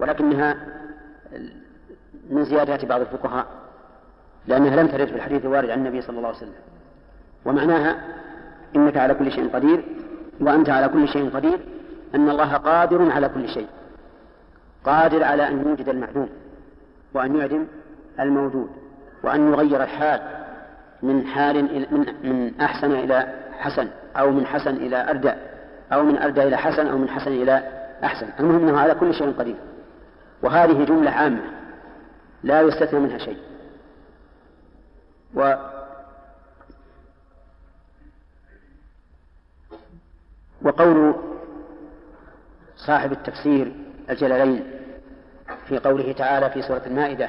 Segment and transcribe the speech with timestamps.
[0.00, 0.56] ولكنها
[2.30, 3.46] من زيادات بعض الفقهاء
[4.46, 6.52] لأنها لم ترد في الحديث الوارد عن النبي صلى الله عليه وسلم.
[7.44, 7.96] ومعناها
[8.76, 9.84] إنك على كل شيء قدير
[10.40, 11.58] وأنت على كل شيء قدير
[12.14, 13.66] أن الله قادر على كل شيء.
[14.84, 16.28] قادر على أن يوجد المعدوم
[17.14, 17.66] وأن يعدم
[18.20, 18.70] الموجود
[19.22, 20.20] وأن يغير الحال
[21.02, 25.32] من حال من من أحسن إلى حسن أو من حسن إلى أردى
[25.92, 27.62] أو من أردى إلى حسن أو من حسن إلى
[28.04, 28.26] أحسن.
[28.40, 29.56] المهم أنه على كل شيء قدير.
[30.42, 31.42] وهذه جملة عامة
[32.42, 33.38] لا يستثنى منها شيء.
[35.34, 35.54] و
[40.62, 41.14] وقول
[42.76, 43.72] صاحب التفسير
[44.10, 44.70] الجلالين
[45.68, 47.28] في قوله تعالى في سورة المائدة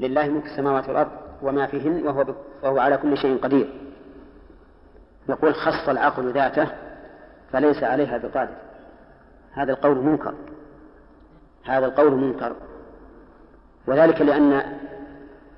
[0.00, 1.10] لله ملك السماوات والأرض
[1.42, 3.80] وما فيهن وهو, وهو على كل شيء قدير.
[5.28, 6.68] يقول خص العقل ذاته
[7.52, 8.54] فليس عليها بقادر.
[9.52, 10.34] هذا القول منكر.
[11.66, 12.52] هذا القول منكر.
[13.86, 14.62] وذلك لأن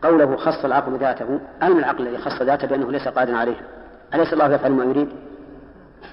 [0.02, 3.60] قوله خص العقل ذاته أين العقل الذي خص ذاته بأنه ليس قادرا عليه؟
[4.14, 5.08] أليس الله يفعل ما يريد؟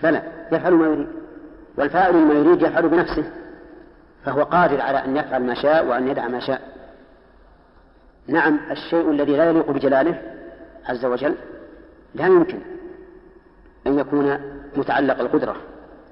[0.03, 0.21] بلى
[0.51, 1.07] يفعل ما يريد.
[1.77, 3.31] والفاعل ما يريد يفعل بنفسه
[4.25, 6.61] فهو قادر على أن يفعل ما شاء وأن يدع ما شاء.
[8.27, 10.21] نعم الشيء الذي لا يليق بجلاله
[10.85, 11.35] عز وجل
[12.15, 12.59] لا يمكن
[13.87, 14.39] أن يكون
[14.75, 15.55] متعلق القدرة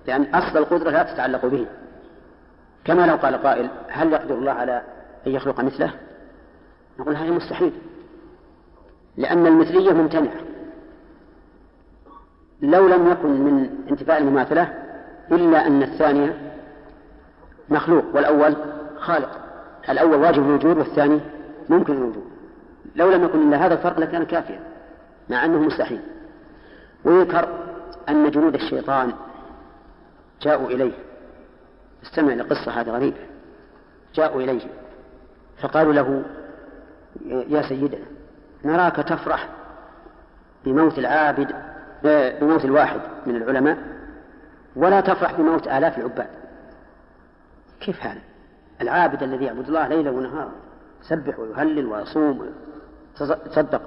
[0.07, 1.65] لأن أصل القدرة لا تتعلق به.
[2.85, 4.81] كما لو قال قائل هل يقدر الله على
[5.27, 5.93] أن يخلق مثله؟
[6.99, 7.73] نقول هذا مستحيل.
[9.17, 10.41] لأن المثلية ممتنعة.
[12.61, 14.73] لو لم يكن من انتفاء المماثلة
[15.31, 16.53] إلا أن الثانية
[17.69, 18.55] مخلوق والأول
[18.97, 19.29] خالق.
[19.89, 21.19] الأول واجب الوجود والثاني
[21.69, 22.25] ممكن الوجود.
[22.95, 24.59] لو لم يكن إلا هذا الفرق لكان كافيا
[25.29, 26.01] مع أنه مستحيل.
[27.05, 27.47] ويذكر
[28.09, 29.13] أن جنود الشيطان
[30.41, 30.93] جاءوا إليه.
[32.03, 33.17] استمع لقصة هذه غريبة.
[34.15, 34.67] جاءوا إليه
[35.61, 36.23] فقالوا له
[37.25, 38.05] يا سيدنا
[38.65, 39.49] نراك تفرح
[40.65, 41.55] بموت العابد
[42.03, 43.77] بموت الواحد من العلماء
[44.75, 46.27] ولا تفرح بموت آلاف العباد.
[47.81, 48.21] كيف هذا؟
[48.81, 50.51] العابد الذي يعبد الله ليلا ونهارا
[51.01, 52.51] يسبح ويهلل ويصوم
[53.19, 53.81] ويتصدق.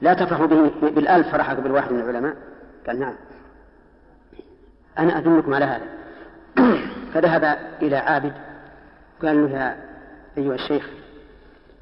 [0.00, 2.36] لا تفرح به بالألف فرحك بالواحد من العلماء؟
[2.86, 3.14] قال نعم.
[4.98, 5.86] أنا أدلكم على هذا.
[7.14, 8.32] فذهب إلى عابد
[9.22, 9.76] قال له يا
[10.38, 10.90] أيها الشيخ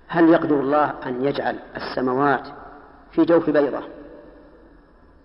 [0.08, 2.48] هل يقدر الله أن يجعل السماوات
[3.12, 3.82] في جوف بيضة؟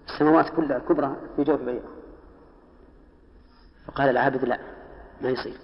[0.08, 1.88] السماوات كلها الكبرى في جوف بيضة.
[3.88, 4.60] فقال العابد لا
[5.22, 5.58] ما يصير.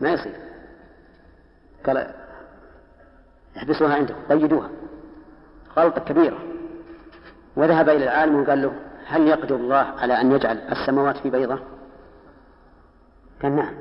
[0.00, 0.36] ما يصير.
[1.86, 2.14] قال
[3.56, 4.70] احبسوها عندكم قيدوها
[5.76, 6.38] غلطة كبيرة.
[7.56, 8.72] وذهب إلى العالم وقال له
[9.06, 11.58] هل يقدر الله على أن يجعل السماوات في بيضة؟
[13.42, 13.74] قال نعم.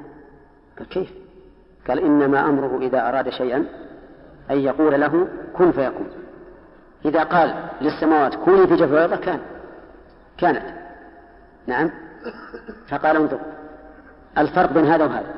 [0.77, 1.09] قال كيف؟
[1.87, 3.65] قال إنما أمره إذا أراد شيئا
[4.51, 6.07] أن يقول له كن فيكون.
[7.05, 9.39] إذا قال للسماوات كوني في بيضة كان.
[10.37, 10.63] كانت.
[11.67, 11.91] نعم.
[12.87, 13.39] فقال انظر.
[14.37, 15.33] الفرق بين هذا وهذا.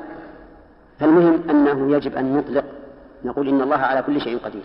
[1.00, 2.64] فالمهم أنه يجب أن نطلق
[3.24, 4.62] نقول إن الله على كل شيء قدير.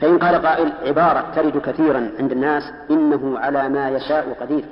[0.00, 4.64] فإن قال قائل عبارة ترد كثيرا عند الناس إنه على ما يشاء قدير.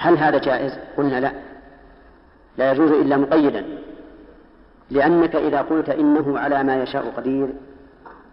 [0.00, 1.32] هل هذا جائز؟ قلنا لا.
[2.58, 3.64] لا يجوز إلا مقيدا.
[4.90, 7.48] لأنك إذا قلت إنه على ما يشاء قدير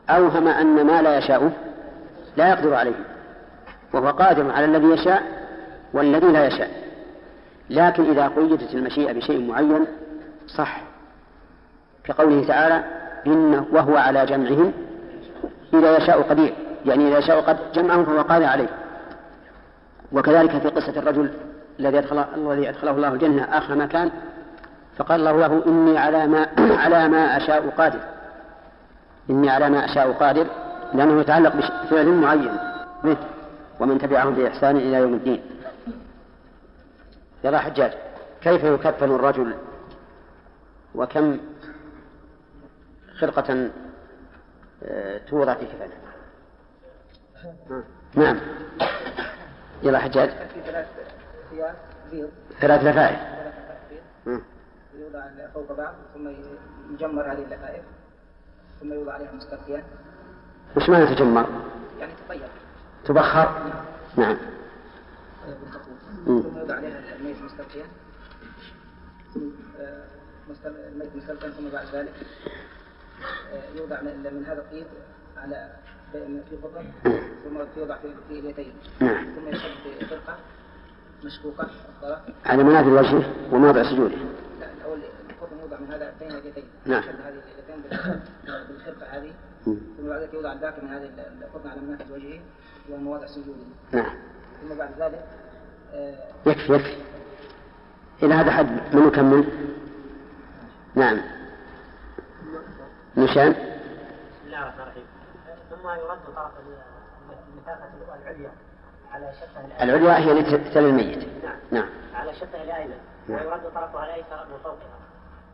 [0.09, 1.51] أوهم أن ما لا يشاء
[2.37, 2.95] لا يقدر عليه.
[3.93, 5.23] وهو قادر على الذي يشاء
[5.93, 6.71] والذي لا يشاء.
[7.69, 9.85] لكن إذا قيدت المشيئة بشيء معين
[10.47, 10.81] صح.
[12.03, 12.83] كقوله تعالى
[13.27, 14.73] إنه وهو على جمعهم
[15.73, 16.53] إذا يشاء قدير.
[16.85, 18.69] يعني إذا يشاء قد جمعهم فهو قادر عليه.
[20.11, 21.31] وكذلك في قصة الرجل
[21.79, 24.11] الذي أدخل الذي أدخله الله الجنة آخر ما كان
[24.97, 26.49] فقال الله له إني على ما
[26.83, 27.99] على ما أشاء قادر.
[29.29, 30.47] إني على ما أشاء قادر
[30.93, 32.57] لأنه يتعلق بفعل معين.
[33.03, 33.17] به
[33.79, 35.41] ومن تبعهم بإحسان إلى يوم الدين.
[37.43, 37.91] يا حجاج
[38.41, 39.53] كيف يكفن الرجل؟
[40.95, 41.39] وكم
[43.19, 43.69] خرقة
[44.83, 45.93] آه، توضع في كفنه؟
[48.15, 48.39] نعم.
[49.83, 50.29] يلا حجاج.
[52.61, 53.37] ثلاث لفائف.
[54.99, 56.29] يوضع فوق بعض ثم
[56.93, 57.83] يجمر هذه اللفائف
[58.81, 59.83] ثم يوضع عليها مستقيا
[60.77, 61.49] وش معنى تجمر؟
[61.99, 62.41] يعني تطيب
[63.05, 63.73] تبخر؟
[64.17, 64.37] نعم.
[66.25, 67.85] ثم يوضع عليها الميت مستقيا
[69.79, 70.03] آه،
[70.65, 72.13] الميت مستلقيا ثم بعد ذلك
[73.53, 74.87] آه، يوضع من هذا الطيب
[75.37, 75.75] على
[76.11, 76.85] في بطن
[77.43, 78.73] ثم يوضع في اليدين.
[78.99, 79.35] نعم.
[79.35, 80.37] ثم يشد فرقه
[81.23, 84.15] مشكوكة الصلاة على منابر وجهه وموضع سجوده.
[84.59, 84.99] لا الأول
[85.29, 87.03] القطن يوضع من هذا بين اليدين نعم.
[87.03, 89.33] هذه اليدين بال- بالخرقة هذه.
[89.65, 89.73] ثم
[90.09, 91.09] بعد ذلك يوضع الباقي من هذه
[91.41, 92.39] القطن على منافذ وجهه
[92.89, 93.63] ومواضع سجوده.
[93.91, 94.13] نعم.
[94.61, 95.25] ثم بعد ذلك
[95.93, 96.15] آه،
[96.45, 96.97] يكفي يكفي.
[98.23, 99.43] إلى هذا حد من نكمل؟
[100.95, 101.17] نعم.
[103.17, 105.03] نشان؟ بسم الله الرحمن الرحيم.
[105.69, 106.51] ثم يرد طرف
[107.55, 107.83] المسافة
[108.23, 108.51] العليا.
[109.17, 111.43] على شقه العليا هي التي تلي الميت.
[111.43, 111.57] نعم.
[111.71, 111.89] نعم.
[112.15, 112.97] على شقه الأيمن
[113.27, 113.39] نعم.
[113.39, 114.97] ويرد طرفها الأيسر من فوقها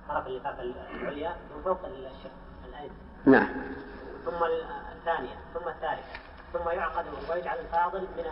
[0.10, 0.62] طرف اللفافة
[1.02, 2.32] العليا من فوق الشق
[2.70, 2.96] الأيمن
[3.26, 3.48] نعم.
[4.26, 4.44] ثم
[4.98, 6.20] الثانية ثم الثالثة.
[6.54, 8.26] ثم يعقد ويجعل الفاضل من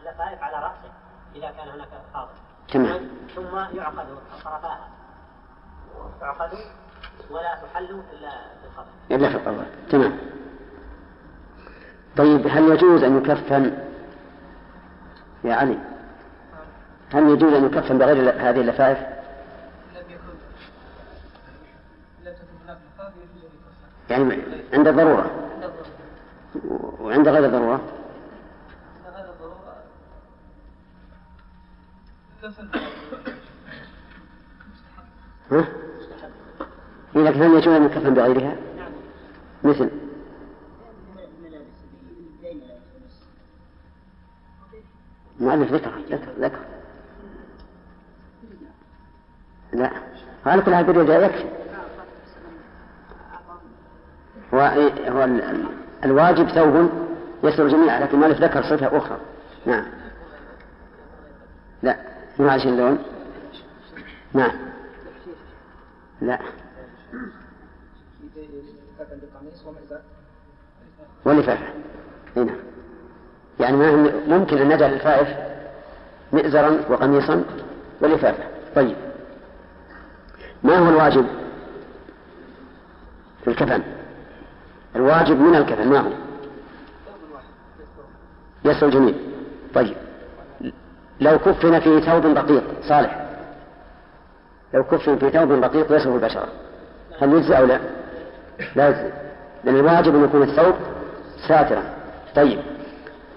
[0.00, 0.92] اللفائف على رأسه
[1.34, 2.30] إذا كان هناك فاضل.
[2.72, 3.08] تمام.
[3.36, 4.06] ثم يعقد
[4.44, 4.88] طرفاها.
[6.20, 6.50] تعقد
[7.30, 8.30] ولا تحل إلا
[8.62, 10.18] بالخبر إلا في القبر تمام.
[12.16, 13.89] طيب هل يجوز أن يكفن
[15.44, 15.78] يا علي
[17.14, 18.98] هل يجوز أن يكفن بغير هذه اللفائف؟
[24.10, 24.38] يعني
[24.72, 25.30] عند الضرورة؟
[27.00, 27.80] وعند غير الضرورة؟
[35.50, 35.64] ها؟
[37.14, 38.56] لكن هل يجوز أن يكفن بغيرها؟
[39.64, 39.90] مثل
[45.40, 46.58] المؤلف ذكر ذكر ذكر.
[49.72, 49.90] لا.
[50.46, 51.44] على كل حال بالرجاء يكفي.
[54.54, 54.58] هو
[55.08, 55.66] هو ال- ال-
[56.04, 56.90] الواجب ثوب
[57.44, 59.18] يستر الجميع لكن المؤلف ذكر صفة أخرى.
[59.66, 59.84] نعم.
[61.82, 61.96] لا.
[62.38, 62.98] مو عشان لون
[64.32, 64.52] نعم.
[66.20, 66.38] لا.
[71.24, 71.66] ولفافة.
[72.36, 72.56] اي نعم.
[73.60, 73.76] يعني
[74.28, 75.28] ممكن أن نجعل الفائف
[76.32, 77.44] مئزرا وقميصا
[78.00, 78.44] ولفافة
[78.76, 78.96] طيب.
[80.62, 81.26] ما هو الواجب
[83.44, 83.82] في الكفن؟
[84.96, 86.10] الواجب من الكفن ما هو؟
[88.64, 89.14] يسر الجميع.
[89.74, 89.96] طيب.
[91.20, 93.26] لو كفن في ثوب رقيق صالح.
[94.74, 96.48] لو كفن في ثوب رقيق يسر البشرة.
[97.20, 97.80] هل يجزي أو لا؟
[98.76, 99.10] لا يجزي.
[99.64, 100.74] لأن الواجب أن يكون الثوب
[101.48, 101.82] ساترا.
[102.36, 102.58] طيب.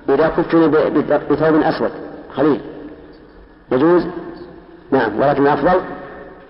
[0.10, 1.92] إذا ب- بثوب أسود
[2.34, 2.62] خليل.
[3.72, 4.08] يجوز؟
[4.92, 5.82] نعم ولكن الأفضل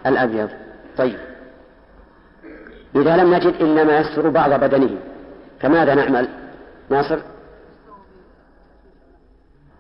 [0.06, 0.50] الأبيض.
[0.98, 1.20] طيب.
[2.96, 4.98] إذا لم نجد إلا ما يستر بعض بدنه
[5.60, 6.30] فماذا نعمل؟
[6.90, 7.20] ناصر؟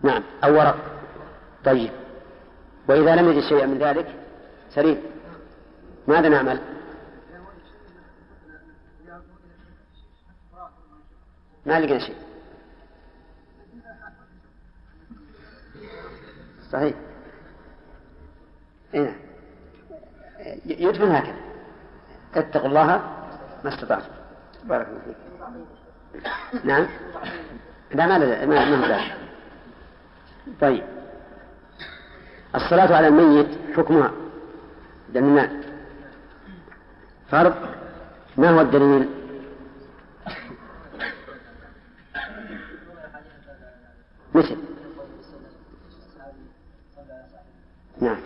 [0.03, 0.77] نعم أو ورق.
[1.65, 1.91] طيب.
[2.89, 4.07] وإذا لم نجد شيئا من ذلك
[4.75, 4.97] سليم.
[6.07, 6.59] ماذا نعمل؟
[11.65, 12.15] ما لقينا شيء.
[16.73, 16.95] صحيح.
[18.93, 19.15] إيه.
[20.65, 21.35] يدفن هكذا.
[22.35, 22.85] اتقوا الله
[23.63, 24.11] ما استطعتم.
[24.63, 26.65] بارك الله فيك.
[26.65, 26.87] نعم.
[27.91, 29.01] لا ما لا ما ما
[30.61, 30.83] طيب.
[32.55, 33.47] الصلاة على الميت
[33.77, 34.11] حكمها.
[35.09, 35.61] دمنا
[37.31, 37.55] فرض.
[38.37, 39.09] ما هو الدليل؟
[44.35, 44.72] مثل.
[48.01, 48.17] نعم.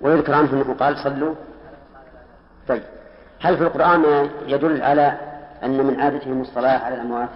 [0.00, 1.34] ويذكر عنه أنه قال صلوا.
[2.68, 2.82] طيب.
[3.40, 5.18] هل في القرآن يدل على
[5.62, 7.30] أن من عادتهم الصلاة على الأموات؟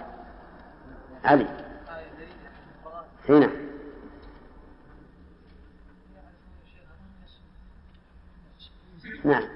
[1.25, 1.47] علي.
[3.29, 3.49] هنا.
[9.23, 9.54] نعم.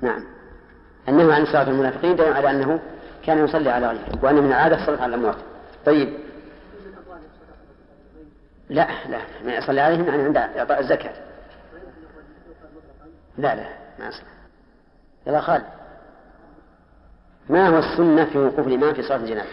[0.00, 0.24] نعم.
[1.08, 2.80] النهي عن صلاة المنافقين دليل على أنه
[3.26, 5.36] كان يصلي على غيره وأن من العادة الصلاة على الأموات
[5.86, 6.18] طيب.
[8.68, 11.14] لا لا ما يصلي عليهم يعني عند إعطاء الزكاة.
[13.38, 14.26] لا لا ما يصلح
[15.26, 15.64] يلا خالد.
[17.48, 19.48] ما هو السنة في وقوف الإمام في صلاة الجنازة؟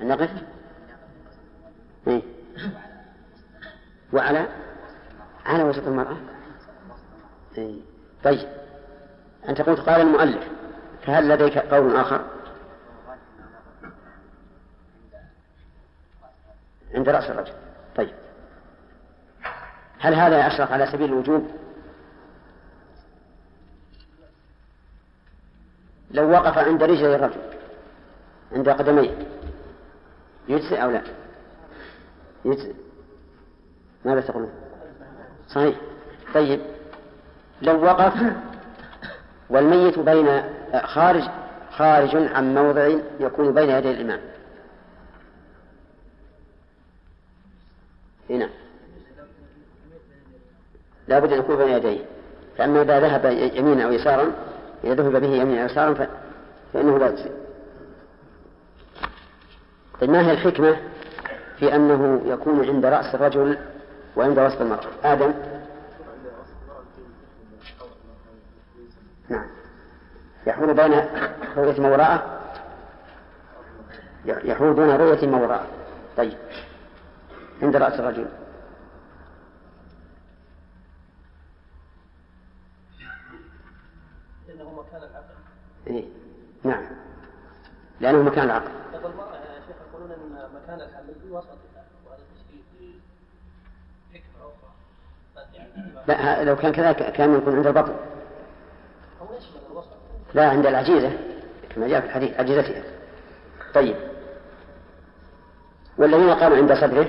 [0.00, 0.30] نقف؟
[2.06, 2.22] إيه؟
[4.12, 4.46] وعلى؟
[5.46, 6.16] على وسط المرأة؟
[7.58, 7.80] إيه؟
[8.24, 8.48] طيب
[9.48, 10.48] أنت قلت قال المؤلف
[11.06, 12.24] فهل لديك قول آخر؟
[16.94, 17.52] عند رأس الرجل
[17.96, 18.14] طيب
[19.98, 21.50] هل هذا أشرف على سبيل الوجوب؟
[26.10, 27.40] لو وقف عند رجلي الرجل
[28.52, 29.26] عند قدميه
[30.48, 31.02] يجزئ أو لا؟
[32.44, 32.74] يجزئ
[34.04, 34.65] ماذا تقولون؟
[35.48, 35.76] صحيح.
[36.34, 36.60] طيب.
[37.62, 38.14] لو وقف
[39.50, 40.42] والميت بين
[40.84, 41.22] خارج
[41.70, 44.20] خارج عن موضع يكون بين يدي الإمام.
[48.30, 48.48] هنا.
[51.08, 52.00] لا بد أن يكون بين يديه.
[52.58, 53.24] فأما إذا ذهب
[53.54, 54.32] يمينا أو يسارا
[54.84, 56.08] إذا ذهب به يمينا أو يسارا
[56.72, 57.30] فإنه لا يجزي
[60.00, 60.76] طيب ما هي الحكمة
[61.58, 63.58] في أنه يكون عند رأس الرجل
[64.16, 65.34] وعند وسط المرأة آدم.
[69.28, 69.46] نعم.
[70.46, 70.92] يحول بين
[71.56, 72.40] رؤية ما وراءه.
[74.24, 75.66] يحول بين رؤية ما وراءه.
[76.16, 76.38] طيب.
[77.62, 78.28] عند رأس الرجل.
[84.48, 85.34] لأنه مكان العقل.
[85.86, 86.04] إيه؟
[86.64, 86.84] نعم.
[88.00, 88.70] لأنه مكان العقل.
[89.06, 91.58] المرأة يا شيخ يقولون أن مكان الحمل في وسط
[92.06, 92.96] وهذا تشريف
[94.14, 94.72] حكمة أخرى
[96.08, 97.94] لا لو كان كذلك كان يكون عند البطن.
[100.34, 101.10] لا عند العجيزة
[101.74, 102.82] كما جاء في الحديث عجيزتها
[103.74, 103.96] طيب.
[105.98, 107.06] والذين قالوا عند صدره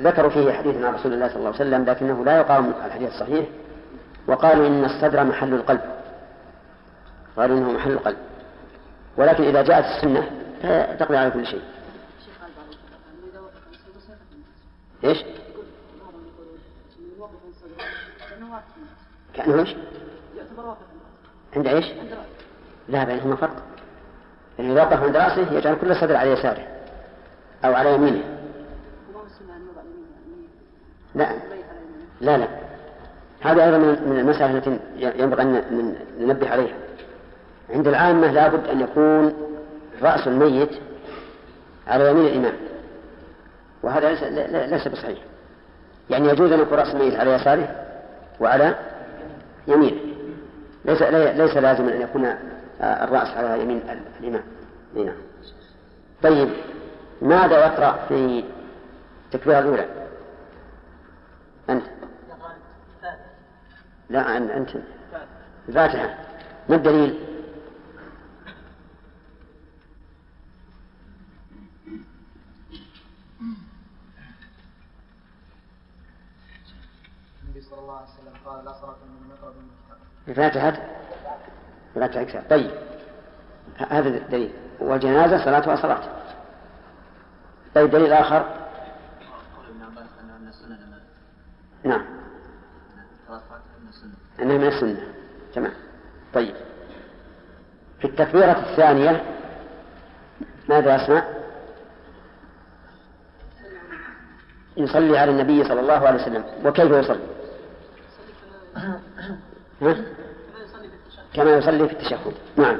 [0.00, 3.46] ذكروا فيه حديث عن رسول الله صلى الله عليه وسلم لكنه لا يقام الحديث الصحيح
[4.26, 5.80] وقالوا إن الصدر محل القلب.
[7.36, 8.16] قالوا إنه محل القلب.
[9.16, 10.30] ولكن إذا جاءت السنة
[10.96, 11.62] تقضي على كل شيء.
[15.04, 15.24] إيش؟
[19.36, 19.74] كأنه إيش؟
[21.56, 21.86] عند إيش؟
[22.88, 23.62] لا بينهما فرق
[24.58, 26.66] يعني إذا وقف عند رأسه يجعل كل الصدر على يساره
[27.64, 28.22] أو على يمينه.
[31.14, 31.28] لا.
[32.20, 32.48] لا لا.
[33.40, 36.74] هذا أيضا من المسألة التي ينبغي أن ننبه عليها.
[37.70, 39.34] عند العامة لابد أن يكون
[40.02, 40.70] رأس الميت
[41.88, 42.54] على يمين الإمام.
[43.82, 44.22] وهذا ليس
[44.72, 45.18] ليس بصحيح.
[46.10, 47.86] يعني يجوز أن يكون رأس الميت على يساره
[48.40, 48.74] وعلى
[49.66, 50.00] يمينه
[50.84, 52.24] ليس ليس لازما أن يكون
[52.80, 53.82] الرأس على يمين
[54.20, 54.42] الإمام.
[54.96, 55.12] هنا
[56.22, 56.48] طيب
[57.22, 58.44] ماذا يقرأ في
[59.26, 59.88] التكبيرة الأولى؟
[61.70, 61.84] أنت.
[64.10, 64.70] لا أنت.
[65.68, 66.18] الفاتحة.
[66.68, 67.20] ما الدليل؟
[77.44, 78.96] النبي صلى الله عليه وسلم قال لا صلاة
[80.28, 80.76] الفاتحة
[81.96, 82.70] الفاتحة أكثر طيب.
[83.90, 86.00] هذا الدليل والجنازة صلاتها صلاة
[87.74, 88.44] طيب دليل آخر.
[91.84, 92.04] نعم.
[94.40, 95.00] أنها من السنة.
[95.54, 95.72] تمام.
[96.34, 96.54] طيب.
[97.98, 99.24] في التكبيرة الثانية
[100.68, 101.24] ماذا يصنع؟
[104.76, 106.44] يصلي على النبي صلى الله عليه وسلم.
[106.64, 107.35] وكيف يصلي؟
[111.34, 112.34] كما يصلي في التشهد.
[112.56, 112.76] نعم.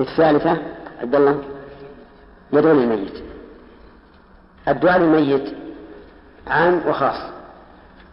[0.00, 0.62] الثالثة
[1.00, 1.42] عبد الله
[2.52, 3.24] يدعو للميت.
[4.68, 5.54] الدعاء للميت
[6.46, 7.32] عام وخاص.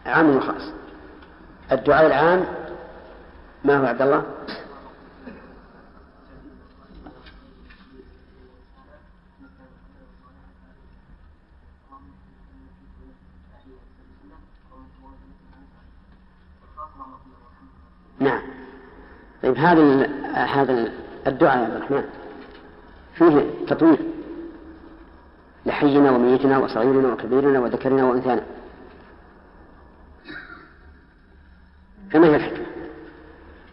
[0.06, 0.72] عام وخاص.
[1.72, 2.46] الدعاء العام
[3.66, 4.24] ما هو عبد الله؟
[18.20, 18.42] نعم.
[19.44, 20.92] طيب هذا هذا
[21.28, 22.04] الدعاء يا عبد الرحمن.
[23.16, 24.00] فيه تطوير
[25.66, 28.44] لحينا وميتنا وصغيرنا وكبيرنا وذكرنا وأنثانا.
[32.12, 32.66] فما هي الحكمة؟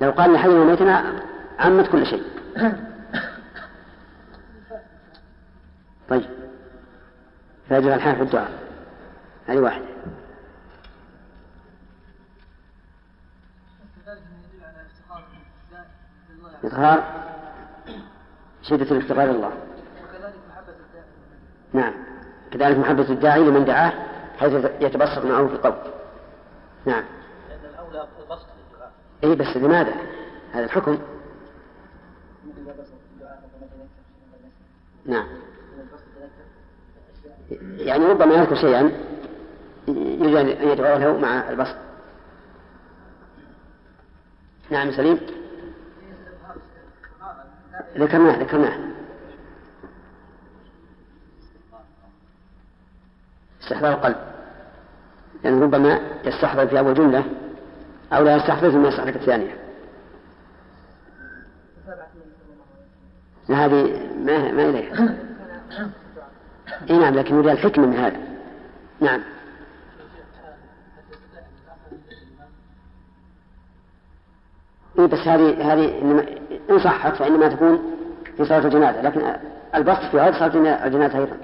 [0.00, 1.22] لو قال لحينا وميتنا
[1.58, 2.22] عمت كل شيء.
[6.08, 6.26] طيب.
[7.68, 8.50] فيجب الحال في الدعاء.
[9.46, 9.84] هذه واحدة.
[16.64, 17.04] إظهار
[18.62, 19.52] شدة الافتقار إلى الله
[21.72, 21.94] نعم.
[22.50, 23.92] كذلك محبة الداعي لمن دعاه
[24.38, 25.74] حيث يتبسط معه في القول
[26.86, 27.04] نعم.
[27.48, 28.92] لأن الأولى بسط الدعاء
[29.24, 29.94] إيه بس لماذا؟
[30.52, 30.98] هذا الحكم.
[35.06, 35.26] نعم.
[37.76, 38.90] يعني ربما يذكر شيئا
[39.88, 41.76] يريد أن يدعو له مع البسط.
[44.70, 45.20] نعم سليم.
[47.98, 48.78] ذكرناه ذكرناه.
[53.62, 54.16] استحضار القلب.
[55.44, 57.24] لأنه ربما يستحضر في أول جملة
[58.12, 59.56] أو لا يستحضر ثم يستحضر في الثانية
[63.48, 65.16] هذه ما ما إليها.
[66.90, 68.20] إي نعم لكن يريد الحكمة من هذا.
[69.00, 69.22] نعم.
[74.98, 76.04] إيه بس هذه هذه
[76.70, 77.94] إن صحت فإنما تكون
[78.36, 79.02] في صلاة الجنازة.
[79.02, 79.36] لكن
[79.74, 81.36] البسط في غير صلاة الجنازة أيضا.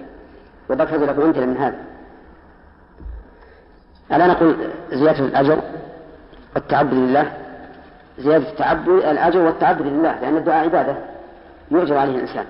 [0.68, 1.78] وذكرت لكم أمثلة من هذا.
[4.12, 4.56] ألا نقول
[4.92, 5.62] زيادة الأجر
[6.54, 7.32] والتعبد لله.
[8.18, 10.96] زيادة التعبد الأجر والتعبد لله لأن الدعاء عبادة
[11.70, 12.46] يؤجر عليه الإنسان.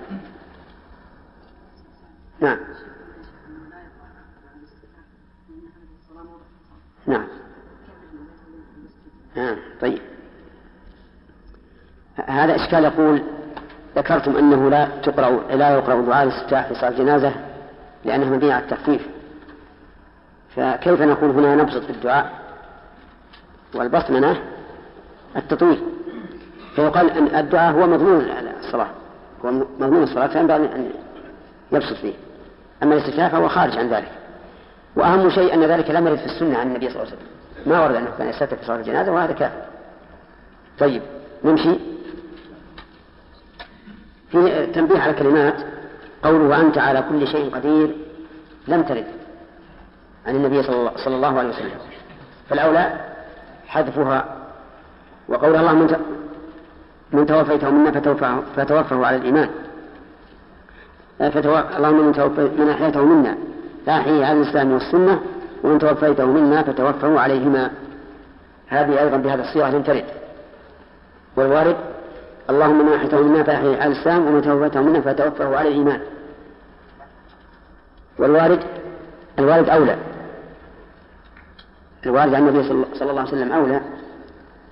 [2.39, 2.57] نعم.
[7.07, 7.27] نعم.
[9.37, 10.01] آه طيب.
[12.25, 13.21] هذا إشكال يقول
[13.95, 17.31] ذكرتم أنه لا تقرأ لا يقرأ دعاء الاستفتاح في صلاة الجنازة
[18.05, 19.07] لأنه مبني على التخفيف.
[20.55, 22.31] فكيف نقول هنا نبسط الدعاء
[23.75, 24.11] والبسط
[25.35, 25.81] التطويل.
[26.75, 28.25] فيقال أن الدعاء هو مضمون
[28.59, 28.87] الصلاة.
[29.45, 30.89] هو مضمون الصلاة فينبغي أن
[31.71, 32.13] يبسط فيه.
[32.83, 34.11] أما الاستفتاح فهو خارج عن ذلك.
[34.95, 37.73] وأهم شيء أن ذلك لم يرد في السنة عن النبي صلى الله عليه وسلم.
[37.73, 39.61] ما ورد أنه كان يستفتح في صلاة الجنازة وهذا كافر.
[40.79, 41.01] طيب
[41.43, 41.79] نمشي.
[44.31, 45.55] في تنبيه على كلمات
[46.23, 47.95] قوله وأنت على كل شيء قدير
[48.67, 49.05] لم ترد
[50.27, 50.63] عن النبي
[51.05, 51.71] صلى الله عليه وسلم.
[52.49, 52.93] فالأولى
[53.67, 54.25] حذفها
[55.27, 55.73] وقول الله
[57.11, 57.91] من توفيته منا
[58.55, 59.49] فتوفه على الإيمان.
[61.19, 61.57] فتو...
[61.77, 62.41] اللهم من, توفي...
[62.41, 63.37] من أحييته منا.
[63.85, 65.19] فأحيي على الإسلام والسنة
[65.63, 67.71] ومن توفيته منا فتوفه عليهما.
[68.67, 70.05] هذه أيضا بهذا الصيغة لم ترد.
[71.35, 71.75] والوارد
[72.51, 76.01] اللهم من أحيته منا فأحيي على الإسلام ومن توفيته منا فتوفه على الإيمان.
[78.19, 78.59] والوارد
[79.39, 79.97] الوارد أولى.
[82.05, 83.81] الوارد عن النبي صلى الله عليه وسلم أولى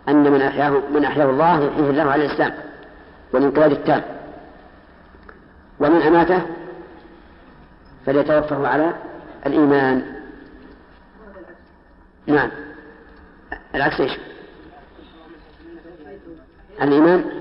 [0.10, 2.54] أن من أحياه من أحياه الله يحييه الله على الإسلام
[3.34, 4.04] والانقياد التام.
[5.80, 6.42] ومن أماته
[8.06, 8.94] فليتوفه على
[9.46, 10.06] الإيمان.
[12.28, 12.52] نعم.
[13.76, 14.18] العكس إيش؟
[16.82, 17.39] الإيمان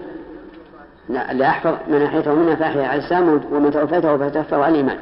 [1.09, 4.99] لا اللي أحفظ من أحيته منا فأحيا على الإسلام ومن توفيته فتوفه على الإيمان.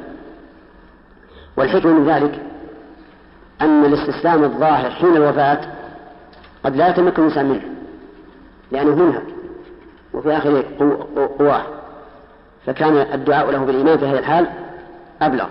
[1.57, 2.39] والحكمة من ذلك
[3.61, 5.59] أن الاستسلام الظاهر حين الوفاة
[6.63, 7.61] قد لا يتمكن الإنسان منه
[8.71, 9.23] لأنه منهك
[10.13, 10.63] وفي آخر
[11.39, 11.63] قواه.
[12.65, 14.47] فكان الدعاء له بالإيمان في هذه الحال
[15.21, 15.45] أبلغ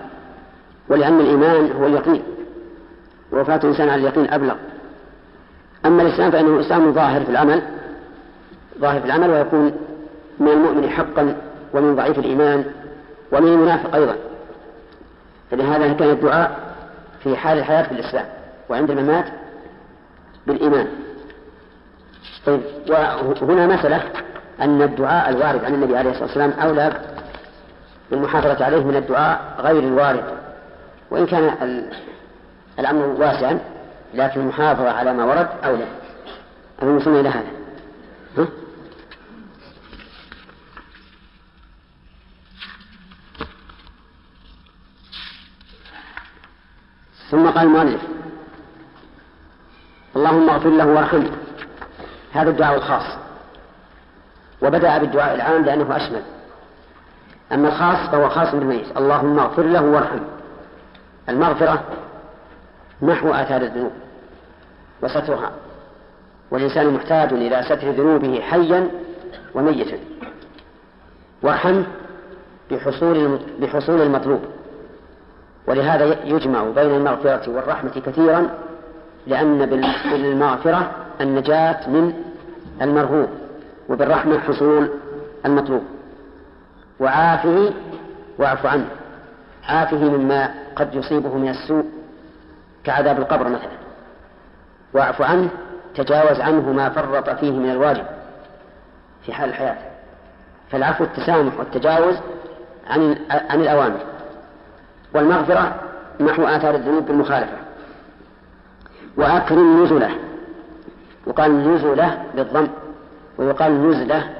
[0.89, 2.23] ولأن الإيمان هو اليقين
[3.33, 4.55] ووفاة الإنسان على اليقين أبلغ.
[5.87, 7.63] أما الإسلام فإنه إسلام ظاهر في العمل
[8.79, 9.73] ظاهر في العمل ويكون
[10.41, 11.37] من المؤمن حقا
[11.75, 12.65] ومن ضعيف الإيمان
[13.33, 14.17] ومن المنافق أيضا.
[15.51, 16.75] فلهذا كان الدعاء
[17.25, 18.27] في حال الحياة في الإسلام
[18.69, 19.25] وعند الممات
[20.47, 20.89] بالإيمان.
[22.47, 22.61] طيب
[23.43, 24.03] وهنا مسألة
[24.61, 27.01] أن الدعاء الوارد عن النبي عليه الصلاة والسلام أولى
[28.11, 30.25] بالمحافظة عليه من الدعاء غير الوارد.
[31.11, 31.85] وإن كان
[32.79, 33.59] الأمر واسعا
[34.15, 35.87] لكن المحافظة على ما ورد أولى.
[36.83, 37.47] وصلنا إلى هذا
[38.39, 38.47] ها؟
[47.31, 48.03] ثم قال المؤلف
[50.17, 51.31] اللهم اغفر له وارحمه.
[52.33, 53.19] هذا الدعاء الخاص.
[54.63, 56.23] وبدأ بالدعاء العام لأنه أشمل.
[57.53, 58.97] أما الخاص فهو خاص بالميت.
[58.97, 60.27] اللهم اغفر له وارحمه.
[61.29, 61.85] المغفرة
[63.03, 63.93] محو آثار الذنوب.
[65.03, 65.51] وسترها.
[66.51, 68.91] والإنسان محتاج إلى ستر ذنوبه حيا
[69.55, 69.99] وميتا.
[71.43, 71.85] وارحمه
[72.71, 74.56] بحصول بحصول المطلوب.
[75.67, 78.49] ولهذا يجمع بين المغفرة والرحمة كثيرا
[79.27, 82.15] لأن بالمغفرة النجاة من
[82.83, 83.29] المرهوب
[83.89, 84.91] وبالرحمة حصول
[85.47, 85.83] المطلوب.
[87.01, 87.73] وعافه
[88.39, 88.87] واعف عنه.
[89.69, 91.85] عافه مما قد يصيبه من السوء
[92.85, 93.77] كعذاب القبر مثلا.
[94.95, 95.49] واعف عنه
[95.95, 98.05] تجاوز عنه ما فرط فيه من الواجب
[99.23, 99.77] في حال الحياة.
[100.71, 102.17] فالعفو التسامح والتجاوز
[102.91, 104.01] عن عن الأوامر.
[105.17, 105.75] والمغفرة
[106.21, 107.57] محو آثار الذنوب بالمخالفة.
[109.17, 110.11] وأكرم نزله.
[111.27, 112.69] يقال نزله بالضم
[113.39, 114.31] ويقال نزله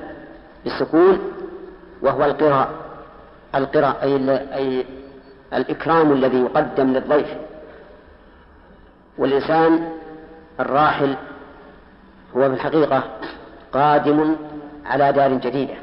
[0.65, 1.19] بالسكون
[2.03, 2.69] وهو القراء.
[3.55, 4.87] القراء أي, أي
[5.55, 7.29] الإكرام الذي يقدم للضيف.
[9.19, 9.89] والإنسان
[10.61, 11.17] الراحل
[12.37, 13.03] هو في الحقيقة
[13.73, 14.37] قادم
[14.87, 15.75] على دار جديدة.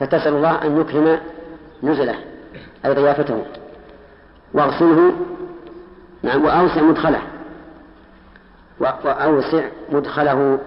[0.00, 1.18] فتسأل الله أن يكرم
[1.82, 2.31] نزله.
[2.84, 3.44] أي ضيافته
[4.54, 5.12] وأغسله
[6.22, 7.22] نعم وأوسع مدخله.
[8.80, 10.58] وأوسع مدخله.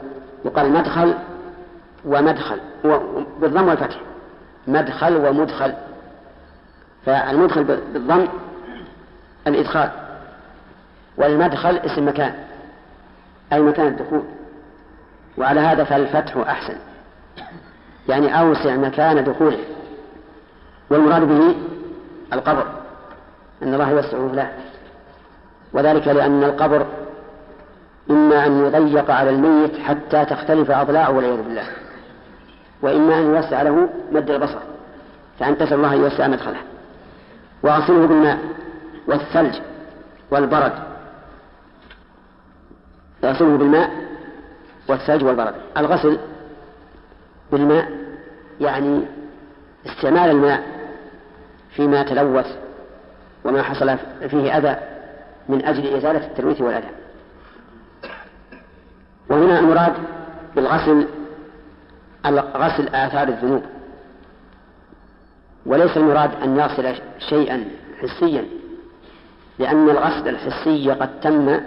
[0.45, 1.13] يقال مدخل
[2.05, 2.59] ومدخل
[3.41, 3.99] بالضم والفتح.
[4.67, 5.73] مدخل ومدخل.
[7.05, 8.27] فالمدخل بالضم
[9.47, 9.89] الإدخال.
[11.17, 12.35] والمدخل اسم مكان.
[13.53, 14.23] أي مكان الدخول.
[15.37, 16.77] وعلى هذا فالفتح أحسن.
[18.09, 19.59] يعني أوسع مكان دخوله.
[20.89, 21.55] والمراد به
[22.33, 22.65] القبر
[23.63, 24.51] أن الله يوسعه له.
[25.73, 26.85] وذلك لأن القبر
[28.09, 31.67] إما أن يضيق على الميت حتى تختلف أضلاعه والعياذ بالله
[32.81, 34.59] وإما أن يوسع له مد البصر
[35.39, 36.59] فأن تسأل الله أن يوسع مدخله.
[37.63, 38.39] وأصله بالماء
[39.07, 39.55] والثلج
[40.31, 40.73] والبرد.
[43.23, 43.89] يغسله بالماء
[44.87, 45.53] والثلج والبرد.
[45.77, 46.19] الغسل
[47.51, 47.91] بالماء
[48.61, 49.01] يعني
[49.85, 50.74] استعمال الماء
[51.75, 52.47] فيما تلوث
[53.43, 53.97] وما حصل
[54.29, 54.77] فيه أذى
[55.49, 56.89] من أجل إزالة التلويث والأذى.
[59.29, 59.93] وهنا المراد
[60.55, 61.07] بالغسل
[62.55, 63.63] غسل آثار الذنوب.
[65.65, 66.95] وليس المراد أن يغسل
[67.29, 67.65] شيئا
[68.01, 68.45] حسيا
[69.59, 71.59] لأن الغسل الحسي قد تم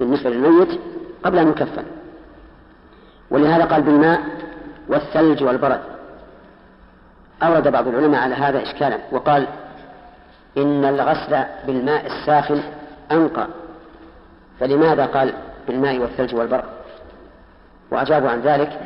[0.00, 0.80] بالنسبة للميت
[1.24, 1.84] قبل أن يكفن.
[3.30, 4.20] ولهذا قال بالماء
[4.88, 5.97] والثلج والبرد.
[7.42, 9.46] أورد بعض العلماء على هذا إشكالا وقال
[10.56, 12.62] إن الغسل بالماء الساخن
[13.12, 13.46] أنقى.
[14.60, 15.32] فلماذا قال
[15.68, 16.64] بالماء والثلج والبرد؟
[17.90, 18.80] وأجابوا عن ذلك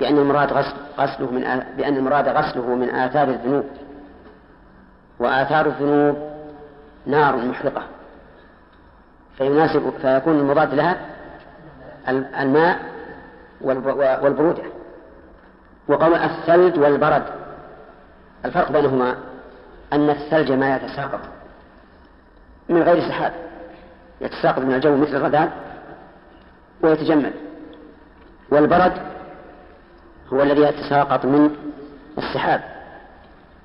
[0.00, 3.64] بأن المراد غسل غسله من بأن المراد غسله من آثار الذنوب.
[5.18, 6.16] وآثار الذنوب
[7.06, 7.82] نار محرقة.
[9.38, 10.96] فيناسب فيكون المضاد لها
[12.40, 12.78] الماء
[14.22, 14.62] والبرودة.
[15.88, 17.22] وقول الثلج والبرد.
[18.44, 19.16] الفرق بينهما
[19.92, 21.20] أن الثلج ما يتساقط
[22.68, 23.32] من غير سحاب
[24.20, 25.48] يتساقط من الجو مثل الرذاذ
[26.82, 27.32] ويتجمد.
[28.50, 28.92] والبرد
[30.32, 31.56] هو الذي يتساقط من
[32.18, 32.60] السحاب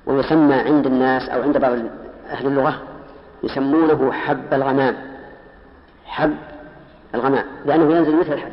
[0.06, 1.72] ويسمى عند الناس أو عند بعض
[2.30, 2.82] أهل اللغة
[3.42, 4.96] يسمونه حب الغمام
[6.04, 6.36] حب
[7.14, 8.52] الغمام لأنه ينزل مثل الحب.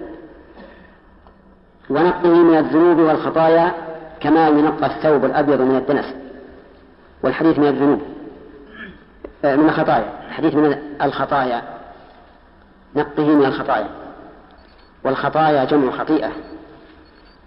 [1.90, 3.89] ونقه من الذنوب والخطايا
[4.20, 6.06] كما ينقى الثوب الأبيض من الدنس
[7.24, 8.02] والحديث من الذنوب.
[9.46, 10.14] آه، من الخطايا.
[10.28, 11.62] الحديث من الخطايا.
[12.96, 13.88] نقه من الخطايا.
[15.04, 16.32] والخطايا جمع خطيئة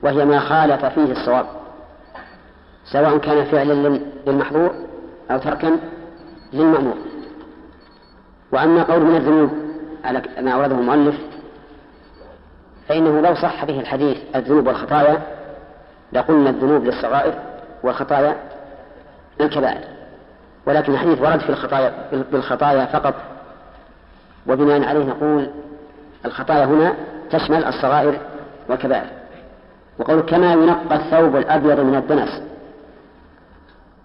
[0.02, 1.46] وهي ما خالف فيه الصواب
[2.84, 4.74] سواء كان فعلا للمحظور
[5.30, 5.78] أو تركا
[6.52, 6.96] للمأمور.
[8.52, 9.50] وأما قول من الذنوب
[10.04, 11.14] على ما أورده المؤلف
[12.88, 15.22] فإنه لو صح به الحديث الذنوب والخطايا
[16.12, 17.34] لقلنا الذنوب للصغائر
[17.82, 18.36] والخطايا
[19.40, 19.84] للكبائر.
[20.66, 21.92] ولكن الحديث ورد في الخطايا
[22.32, 23.14] بالخطايا فقط.
[24.46, 25.50] وبناء عليه نقول
[26.24, 26.94] الخطايا هنا
[27.30, 28.18] تشمل الصغائر
[28.68, 29.06] والكبائر.
[29.98, 32.42] وقول كما ينقى الثوب الأبيض من الدنس.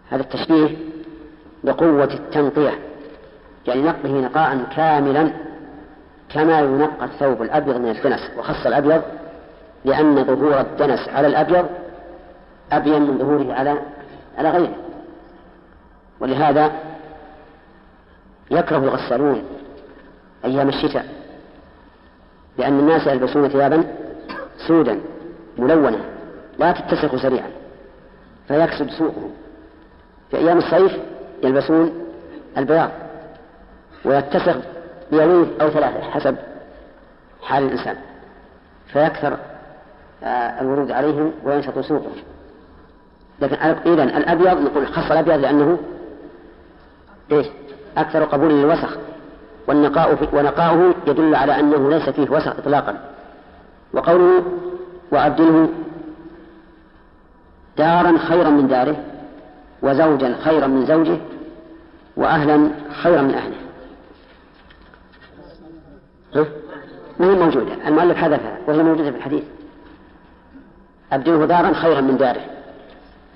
[0.09, 0.77] هذا التشبيه
[1.63, 2.79] بقوة التنقية
[3.67, 5.31] يعني نقه نقاء كاملا
[6.29, 8.31] كما ينقى الثوب الأبيض من الدنس.
[8.37, 9.01] وخص الأبيض
[9.85, 11.65] لأن ظهور الدنس على الأبيض
[12.71, 13.81] أبين من ظهوره على
[14.37, 14.75] على غيره.
[16.19, 16.71] ولهذا
[18.51, 19.43] يكره الغسالون
[20.45, 21.05] أيام الشتاء
[22.57, 23.83] لأن الناس يلبسون ثيابا
[24.67, 24.99] سودا
[25.57, 25.99] ملونة
[26.59, 27.49] لا تتسخ سريعا
[28.47, 29.31] فيكسد سوقهم
[30.31, 30.97] في أيام الصيف
[31.43, 31.93] يلبسون
[32.57, 32.89] البياض
[34.05, 34.55] ويتسخ
[35.11, 36.35] بيومين أو ثلاثة حسب
[37.41, 37.95] حال الإنسان
[38.93, 39.37] فيكثر
[40.23, 42.15] آه، الورود عليهم وينشط سوقهم.
[43.41, 43.55] لكن
[43.91, 45.77] إذا الأبيض نقول خص الأبيض لأنه
[47.31, 47.47] إيش؟
[47.97, 48.97] أكثر قبول للوسخ.
[49.67, 52.97] والنقاء في ونقاؤه يدل على أنه ليس فيه وسخ إطلاقا.
[53.93, 54.43] وقوله
[55.11, 55.69] وأبدله
[57.77, 58.95] دارا خيرا من داره
[59.81, 61.17] وزوجا خيرا من زوجه
[62.17, 62.69] وأهلا
[63.03, 63.57] خيرا من أهله؟
[67.19, 69.43] ما هي موجودة؟ المؤلف حذفها وهي موجودة في الحديث.
[71.11, 72.56] أبدله دارا خيرا من داره.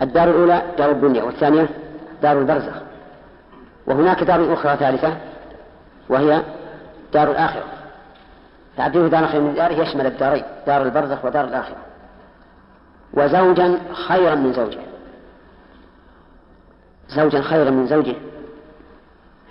[0.02, 1.70] الدار الأولى دار الدنيا والثانية
[2.22, 2.74] دار البرزخ.
[3.88, 5.18] وهناك دار أخرى ثالثة
[6.10, 6.42] وهي
[7.14, 7.64] دار الآخرة.
[8.78, 11.78] تعبير دار خير من داره يشمل الدارين دار البرزخ ودار الآخرة.
[13.14, 14.80] وزوجا خيرا من زوجه.
[17.10, 18.16] زوجا خيرا من زوجه.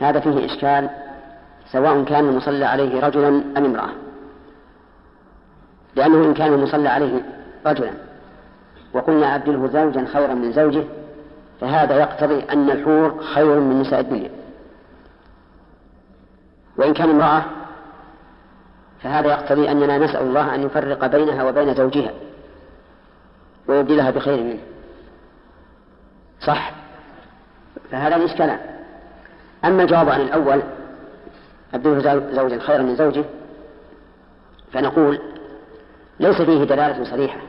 [0.00, 0.90] هذا فيه إشكال
[1.72, 3.90] سواء كان المصلى عليه رجلا أم امرأة.
[5.96, 7.22] لأنه إن كان المصلى عليه
[7.66, 8.09] رجلا
[8.94, 10.84] وقلنا أبدله زوجا خيرا من زوجه
[11.60, 14.30] فهذا يقتضي أن الحور خير من نساء الدنيا.
[16.76, 17.44] وإن كان امرأة
[19.02, 22.10] فهذا يقتضي أننا نسأل الله أن يفرق بينها وبين زوجها
[23.68, 24.60] ويبدلها بخير منه.
[26.40, 26.72] صح؟
[27.90, 28.60] فهذا الإشكالان
[29.64, 30.62] أما الجواب عن الأول
[31.74, 33.24] أبدله زوجا خيرا من زوجه
[34.72, 35.20] فنقول
[36.20, 37.40] ليس فيه دلالة صريحة.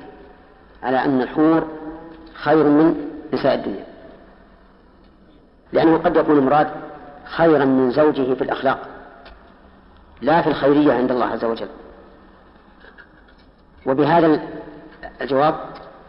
[0.83, 1.67] على أن الحور
[2.33, 2.95] خير من
[3.33, 3.85] نساء الدنيا.
[5.73, 6.67] لأنه قد يكون المراد
[7.25, 8.79] خيرا من زوجه في الأخلاق
[10.21, 11.69] لا في الخيرية عند الله عز وجل.
[13.85, 14.41] وبهذا
[15.21, 15.55] الجواب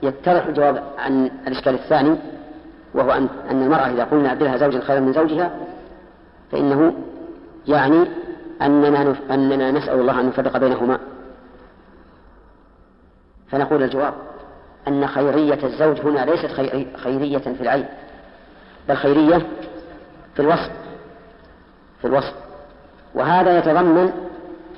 [0.03, 2.17] يتضح الجواب عن الإشكال الثاني
[2.95, 5.57] وهو أن أن المرأة إذا قلنا أبدلها زوجا خيرا من زوجها
[6.53, 6.95] فإنه
[7.67, 8.05] يعني
[8.63, 10.99] أننا أننا نسأل الله أن نفرق بينهما.
[13.51, 14.15] فنقول الجواب
[14.89, 16.47] أن خيرية الزوج هنا ليست
[16.97, 17.87] خيرية في العين
[18.89, 19.47] بل خيرية
[20.35, 20.71] في الوصف
[22.01, 22.35] في الوصف.
[23.15, 24.13] وهذا يتضمن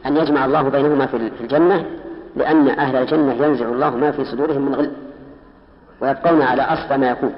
[0.07, 1.87] أن يجمع الله بينهما في الجنة
[2.37, 4.93] لأن أهل الجنة ينزع الله ما في صدورهم من غل
[6.01, 7.35] ويبقون على أصل ما يكون.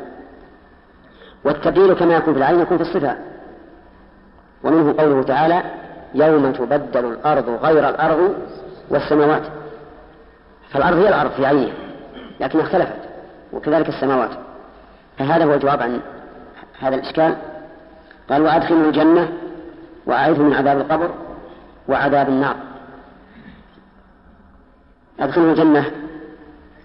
[1.45, 3.17] والتبديل كما يكون في العين يكون في الصفة.
[4.65, 5.63] ومنه قوله تعالى
[6.15, 8.35] يوم تبدل الأرض غير الأرض
[8.91, 9.43] والسماوات.
[10.71, 11.86] فالأرض هي الأرض في عينها
[12.40, 12.96] لكنها اختلفت
[13.53, 14.31] وكذلك السماوات.
[15.18, 16.01] فهذا هو الجواب عن
[16.79, 17.37] هذا الإشكال.
[18.31, 19.33] قال وأدخلوا الجنة
[20.07, 21.11] وأعيذه من عذاب القبر
[21.88, 22.57] وعذاب النار.
[25.20, 25.90] أدخلوا الجنة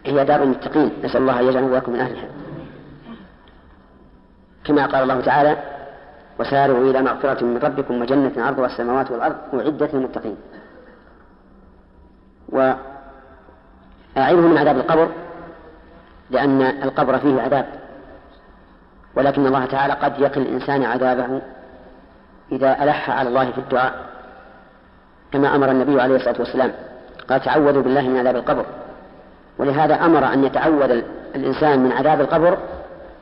[0.06, 0.92] هي دار المتقين.
[1.04, 2.28] نسأل الله أن يجعلنا وإياكم من أهلها
[4.64, 5.58] كما قال الله تعالى
[6.40, 10.38] وسارعوا إلى مغفرة من ربكم وجنة عرضها السماوات والأرض أعدت للمتقين.
[12.50, 12.78] وأعيذه
[14.48, 15.10] من عذاب القبر
[16.32, 17.66] لأن القبر فيه عذاب.
[19.16, 21.42] ولكن الله تعالى قد يقي الإنسان عذابه
[22.52, 23.94] إذا ألح على الله في الدعاء
[25.32, 26.72] كما أمر النبي عليه الصلاة والسلام.
[27.30, 28.66] قال تعوذوا بالله من عذاب القبر.
[29.58, 31.02] ولهذا أمر أن يتعوذ
[31.36, 32.58] الإنسان من عذاب القبر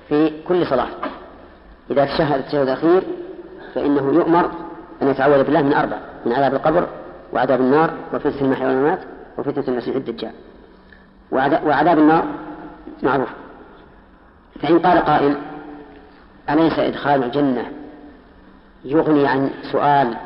[0.09, 0.87] في كل صلاة.
[1.91, 3.03] إذا تشهد التشهد الأخير
[3.75, 4.49] فإنه يؤمر
[5.01, 6.87] أن يتعوذ بالله من أربع من عذاب القبر
[7.33, 8.99] وعذاب النار وفتنة المحيا والممات
[9.37, 10.31] وفتنة المسيح الدجال.
[11.31, 12.23] وعذاب النار
[13.03, 13.29] معروف.
[14.61, 15.37] فإن قال قائل
[16.49, 17.71] أليس إدخال الجنة
[18.85, 20.17] يغني عن سؤال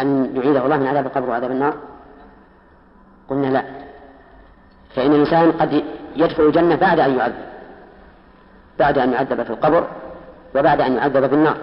[0.00, 1.74] أن يعيده الله من عذاب القبر وعذاب النار؟
[3.28, 3.64] قلنا لا.
[4.96, 5.84] فإن الإنسان قد
[6.16, 7.50] يدخل الجنة بعد أن يعذب
[8.78, 9.86] بعد أن يعذب في القبر
[10.56, 11.56] وبعد أن يعذب بالنار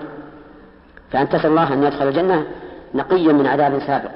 [1.11, 2.47] فأن تسأل الله أن يدخل الجنة
[2.93, 4.11] نقيا من عذاب سابق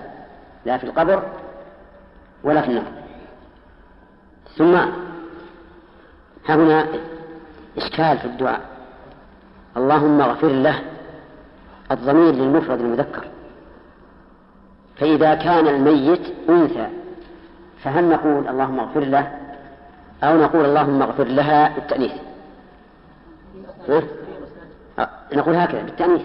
[0.66, 1.24] لا في القبر
[2.44, 2.84] ولا في النار.
[4.58, 4.78] ثم
[6.50, 6.86] هنا
[7.78, 8.62] إشكال في الدعاء.
[9.78, 10.80] اللهم اغفر له
[11.92, 13.24] الضمير للمفرد المذكر.
[14.96, 16.88] فإذا كان الميت أنثى
[17.84, 19.32] فهل نقول اللهم اغفر له؟
[20.24, 22.12] أو نقول اللهم اغفر لها بالتأنيث؟
[25.34, 26.22] نقول هكذا بالتأنيث.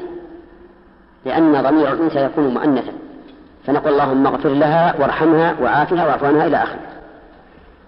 [1.25, 2.93] لأن ضمير الأنثى يكون مؤنثا.
[3.67, 6.96] فنقول اللهم اغفر لها وارحمها وعافها واعف إلى آخره.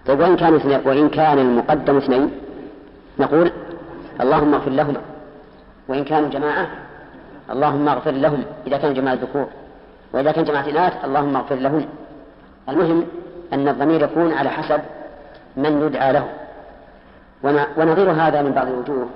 [0.09, 0.53] طيب وإن كان
[0.85, 2.31] وإن كان المقدم اثنين
[3.19, 3.51] نقول
[4.21, 5.01] اللهم اغفر لهما
[5.87, 6.67] وإن كانوا جماعة
[7.49, 8.43] اللهم اغفر لهم.
[8.67, 9.47] إذا كانوا جماعة ذكور
[10.13, 11.85] وإذا كان جماعة إناث اللهم اغفر لهن
[12.69, 13.05] المهم
[13.53, 14.81] أن الضمير يكون على حسب
[15.57, 16.29] من يدعى له.
[17.77, 19.09] ونظير هذا من بعض الوجوه.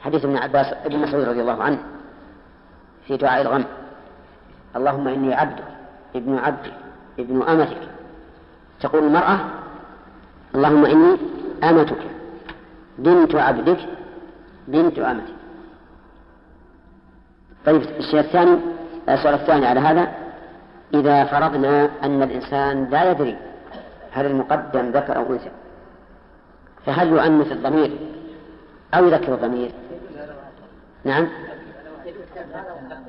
[0.00, 1.78] حديث ابن عباس ابن مسعود رضي الله عنه
[3.06, 3.64] في دعاء الغم.
[4.76, 5.64] اللهم إني عبدك
[6.16, 6.72] ابن عبدك
[7.18, 7.80] ابن أمتك.
[8.80, 9.38] تقول المرأة
[10.56, 11.16] اللهم إني
[11.64, 12.02] أمتك.
[12.98, 13.78] بنت عبدك
[14.68, 15.34] بنت أمتك
[17.66, 18.58] طيب الشيء الثاني
[19.08, 20.26] السؤال الثاني على هذا.
[20.94, 23.36] إذا فرضنا أن الإنسان لا يدري
[24.12, 25.50] هل المقدم ذكر أو أنثى
[26.86, 27.98] فهل يؤنث الضمير
[28.94, 29.70] أو يذكر الضمير؟
[31.04, 31.28] نعم.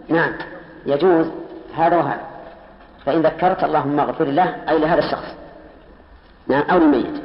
[0.09, 0.33] نعم.
[0.85, 1.27] يجوز
[1.75, 2.21] هذا وهذا.
[3.05, 5.35] فإن ذكرت اللهم اغفر له أي لهذا الشخص.
[6.47, 7.21] نعم أو للميت.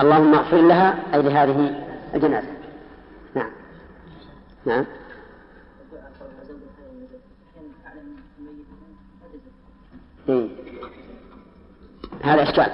[0.00, 2.48] اللهم اغفر لها أي لهذه الجنازة.
[3.34, 3.50] نعم.
[4.66, 4.84] نعم؟
[12.22, 12.70] هذا إشكال.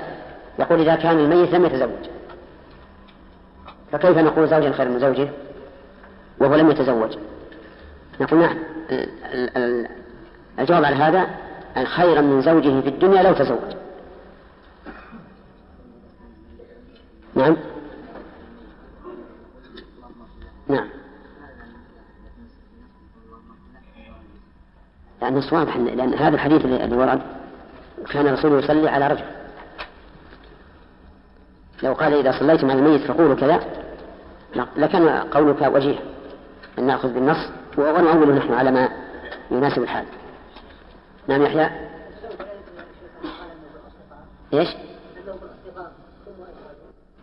[0.58, 2.10] يقول إذا كان الميت لم يتزوج.
[3.92, 5.28] فكيف نقول زوجا خير من زوجه
[6.40, 7.18] وهو لم يتزوج؟
[8.20, 8.58] نقول نعم.
[10.58, 11.26] الجواب على هذا
[11.84, 13.74] خيرا من زوجه في الدنيا لو تزوج.
[17.34, 17.56] نعم.
[20.68, 20.88] نعم.
[25.22, 27.20] لأن واضح لأن هذا الحديث اللي ورد
[28.10, 29.24] كان الرسول يصلي على رجل.
[31.82, 33.60] لو قال إذا صليت مع الميت فقولوا كذا
[34.76, 35.98] لكان قولك وجيه.
[36.78, 37.48] أن نأخذ بالنص.
[37.78, 38.88] ونؤوله نحن على ما
[39.50, 40.04] يناسب الحال.
[41.28, 41.70] نعم يحيى؟
[44.54, 44.68] إيش؟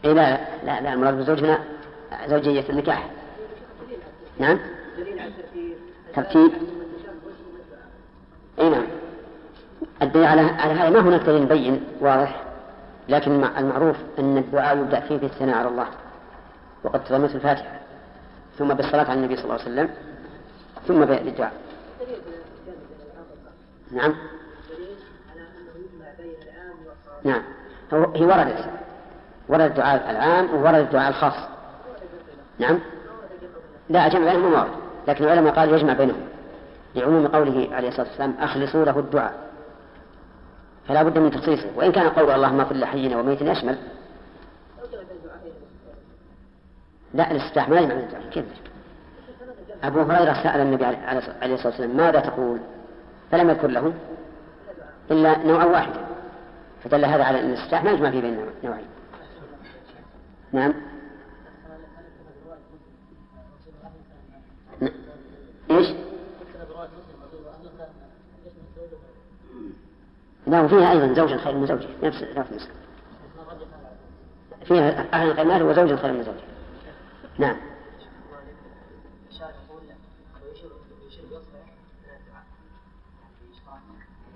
[0.05, 1.59] اي لا لا لا المراد بالزوج هنا
[2.27, 3.09] زوجية النكاح.
[4.39, 4.59] نعم؟
[6.15, 6.51] ترتيب.
[8.59, 8.87] اي نعم.
[10.01, 12.43] الدليل على على هذا ما هناك دليل بين واضح
[13.09, 15.87] لكن المعروف أن الدعاء يبدأ فيه بالثناء على الله
[16.83, 17.79] وقد تضمنت الفاتحة
[18.57, 19.89] ثم بالصلاة على النبي صلى الله عليه وسلم
[20.87, 21.53] ثم بالدعاء
[23.91, 24.13] نعم.
[27.23, 27.43] نعم.
[27.91, 28.76] هي وردت
[29.49, 31.33] ورد الدعاء العام وورد الدعاء الخاص.
[32.59, 32.79] نعم؟
[33.89, 34.71] لا جمع بينهم ورد
[35.07, 36.21] لكن العلماء قالوا يجمع بينهم.
[36.95, 39.33] لعموم قوله عليه الصلاة والسلام أخلصوا له الدعاء.
[40.87, 41.67] فلا بد من تخصيصه.
[41.75, 43.77] وإن كان قول اللهم اغفر لحينا وميتنا يشمل.
[47.13, 48.45] لا الاستفتاح ما يجمع بين الدعاء كيف؟
[49.83, 52.59] أبو هريرة سأل النبي عليه الصلاة والسلام ماذا تقول؟
[53.31, 53.93] فلم يذكر له
[55.11, 55.99] إلا نوعا واحدا.
[56.83, 58.85] فدل هذا على أن الاستفتاح ما يجمع فيه بين نوعين.
[60.53, 60.73] نعم.
[65.71, 65.87] إيش؟
[70.47, 72.69] لا وفيها أيضا زوج خير من زوجه نفس نفس
[74.65, 76.43] فيها أهل الخير وزوج خير من زوجه
[77.37, 77.57] نعم.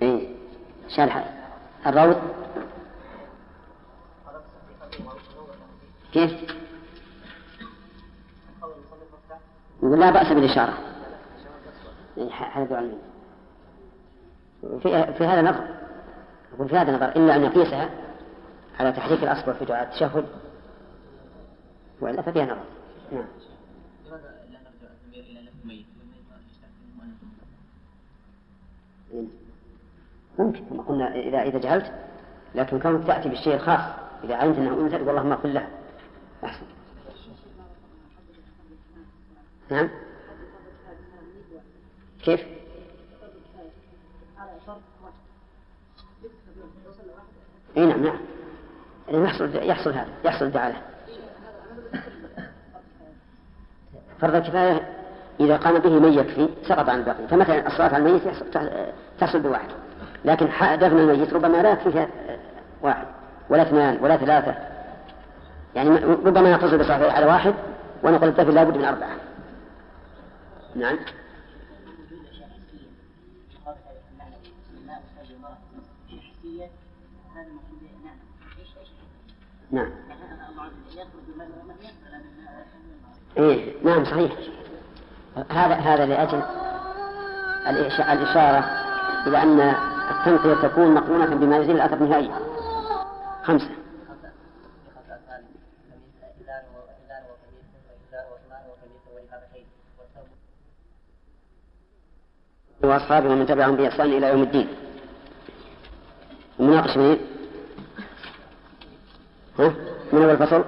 [0.02, 0.36] اي
[0.96, 1.34] شارح
[1.88, 2.18] الروض؟
[6.14, 6.32] كيف؟
[9.84, 10.74] يقول لا بأس بالإشارة.
[12.54, 13.02] هذا دعاء المين
[14.80, 15.68] في, في هذا نظر.
[16.54, 17.10] يقول في هذا نظر.
[17.10, 17.90] إلا أن يقيسها
[18.80, 20.26] على تحريك الأصبع في دعاء التشهد.
[22.02, 22.66] وإلا ففيها نظر.
[23.12, 23.26] نعم.
[30.40, 30.66] ممكن.
[30.70, 31.92] كما قلنا إذا إذا جهلت
[32.56, 33.80] لكن كونك تأتي بالشيء الخاص
[34.24, 35.68] إذا علمت أنه أنثى والله ما قل له
[39.72, 39.90] نعم.
[42.24, 42.42] كيف؟
[47.78, 48.20] إي نعم نعم.
[49.10, 50.82] يعني يحصل يحصل هذا يحصل الدعاء
[54.22, 55.02] فرض الكفاية
[55.40, 57.28] إذا قام به من يكفي سقط عن الباقي.
[57.28, 58.24] فمثلا الصلاة على الميت
[59.20, 59.70] تحصل بواحد.
[60.26, 62.08] لكن دفن الميت ربما لا يكفي
[62.82, 63.06] واحد
[63.50, 64.71] ولا اثنان ولا ثلاثة.
[65.76, 67.54] يعني ربما نقتصر بصلاة على واحد
[68.04, 69.16] ونقول الدفن لابد من أربعة.
[70.76, 70.98] نعم.
[79.72, 79.90] نعم.
[83.38, 84.32] إيه نعم صحيح.
[85.50, 86.42] هذا هذا لأجل
[88.12, 88.66] الإشارة
[89.28, 89.60] إلى أن
[90.12, 92.32] التنقية تكون مقرونة بما يزيل الأثر النهائي.
[93.44, 93.81] خمسة.
[102.84, 104.68] وأصحابه ومن تبعهم بإحسان إلى يوم الدين.
[106.60, 107.18] المناقش منين؟
[109.60, 109.74] ها؟
[110.14, 110.64] من أول فصل؟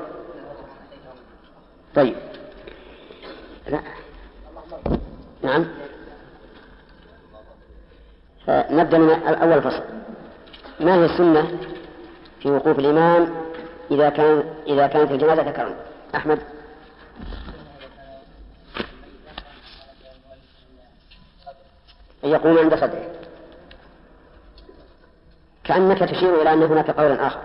[1.95, 2.15] طيب.
[3.69, 3.79] لا.
[5.43, 5.65] نعم.
[8.47, 9.83] فنبدأ من أول فصل
[10.79, 11.57] ما هي السنة
[12.39, 13.29] في وقوف الإمام
[13.91, 15.75] إذا كان إذا كانت الجنازة ذكرا
[16.15, 16.39] أحمد.
[22.23, 23.11] يقوم عند صدره.
[25.63, 27.41] كأنك تشير إلى أن هناك قولا آخر.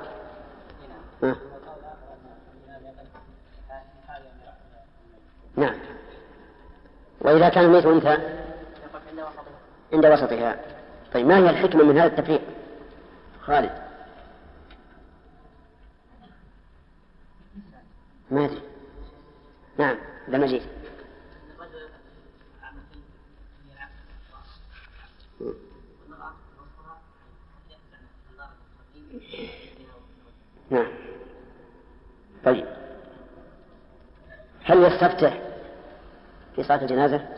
[5.57, 5.75] نعم.
[7.21, 8.19] وإذا كان الميت أنثى
[9.93, 10.61] عند وسطها.
[11.15, 12.43] طيب ما هي الحكمة من هذا التفريق؟
[13.43, 13.73] خالد.
[18.31, 18.63] ما أدري.
[19.79, 19.97] نعم
[20.31, 20.78] ذا مجيد.
[30.71, 30.89] نعم.
[32.45, 32.67] طيب.
[34.65, 35.43] هل يستفتح
[36.57, 37.29] في صلاة الجنازة؟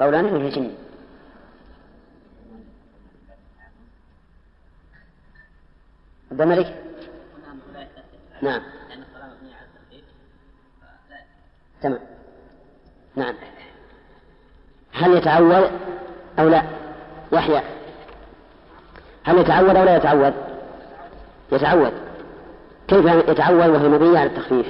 [0.00, 0.74] قولان وهي جن
[6.30, 6.84] عبد الملك؟
[8.42, 8.62] نعم.
[11.82, 12.00] تمام.
[13.16, 13.34] نعم.
[14.92, 15.70] هل يتعود
[16.38, 16.62] أو لا؟
[17.32, 17.77] يحيى
[19.28, 20.34] هل يتعود أو لا يتعود؟
[21.52, 21.92] يتعود.
[22.88, 24.66] كيف يتعود وهي مبنية على التخفيف؟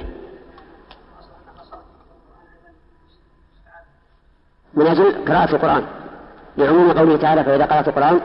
[4.73, 5.85] من أجل قراءة القرآن.
[6.57, 8.21] لعموم قوله تعالى فإذا قرأت القرآن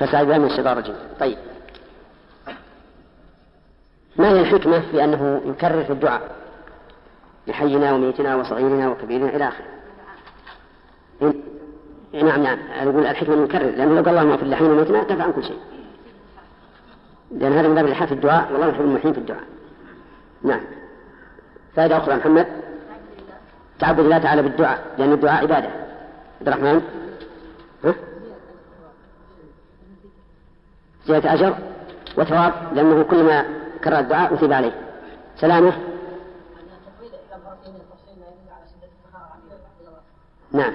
[0.00, 0.94] بالله من الشيطان الرجيم.
[1.20, 1.38] طيب.
[4.16, 6.22] ما هي الحكمة في أنه يكرر في الدعاء؟
[7.46, 9.66] لحينا وميتنا وصغيرنا وكبيرنا إلى آخره.
[12.12, 12.58] نعم نعم.
[12.70, 15.58] أقول الحكمة المكرر لأنه لو قال اللهم اغفر لحينا وميتنا كفى عن كل شيء.
[17.30, 18.52] لأن هذا من باب الإلحاح في الدعاء.
[18.52, 19.44] والله يحب الملحين في الدعاء.
[20.42, 20.60] نعم.
[21.76, 22.46] فائدة أخرى محمد.
[23.78, 25.70] تعبد الله تعالى بالدعاء لأن الدعاء عبادة.
[26.40, 26.82] عبد الرحمن.
[27.84, 27.94] ها؟
[31.06, 31.56] زيادة أجر
[32.16, 33.44] وثواب لأنه كلما
[33.84, 34.72] كرر الدعاء أثيب عليه.
[35.36, 35.72] سلامة.
[40.52, 40.72] نعم.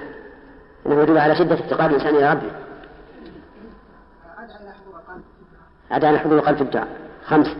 [0.86, 2.50] أنه يدل على شدة افتقار الإنسان إلى ربه.
[5.90, 6.88] عدا أن حضور القلب في الدعاء.
[7.24, 7.56] خمس.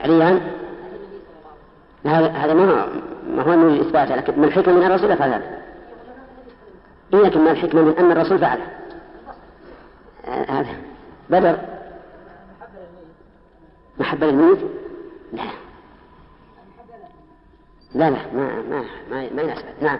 [0.00, 0.40] عليان.
[2.06, 2.86] هذا هذا ما
[3.26, 5.62] ما هو من الإثبات لكن من الحكمة من الرسول فعل هذا.
[7.12, 8.66] لكن ما الحكمة من أن الرسول فعله
[10.48, 10.76] هذا.
[11.30, 11.58] بدر.
[13.98, 14.58] محبة للميت؟
[15.32, 15.42] لا.
[17.94, 19.64] لا لا ما ما ما, ما يناسب.
[19.80, 19.98] نعم.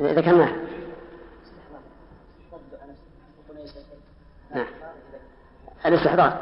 [0.00, 0.52] ذكرناه
[4.54, 4.66] نعم.
[5.86, 6.40] الاستحضار.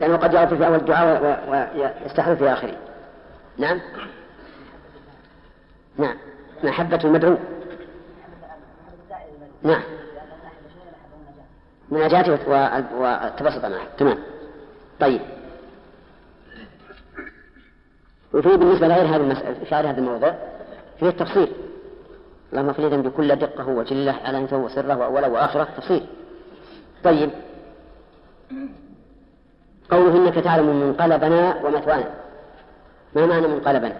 [0.00, 1.22] لأنه قد يغفل في أول الدعاء
[2.04, 2.76] ويستحضر في آخره.
[3.58, 3.80] نعم.
[5.98, 6.16] نعم.
[6.64, 7.36] محبة المدعو.
[9.62, 9.82] نعم.
[11.90, 12.32] مناجاته
[12.98, 13.86] والتبسط معه.
[13.98, 14.18] تمام.
[15.00, 15.20] طيب.
[18.34, 20.34] وفي بالنسبة لغير هذه المسألة في هذا الموضوع
[21.00, 21.52] فيه التفصيل.
[22.54, 25.68] اغفر لي بكل دقة وجلة علانيته وسره وأوله وآخره.
[25.76, 26.06] تفصيل.
[27.04, 27.30] طيب.
[29.90, 32.14] قوله إنك تعلم منقلبنا ومثوانا.
[33.16, 33.96] ما معنى منقلبنا؟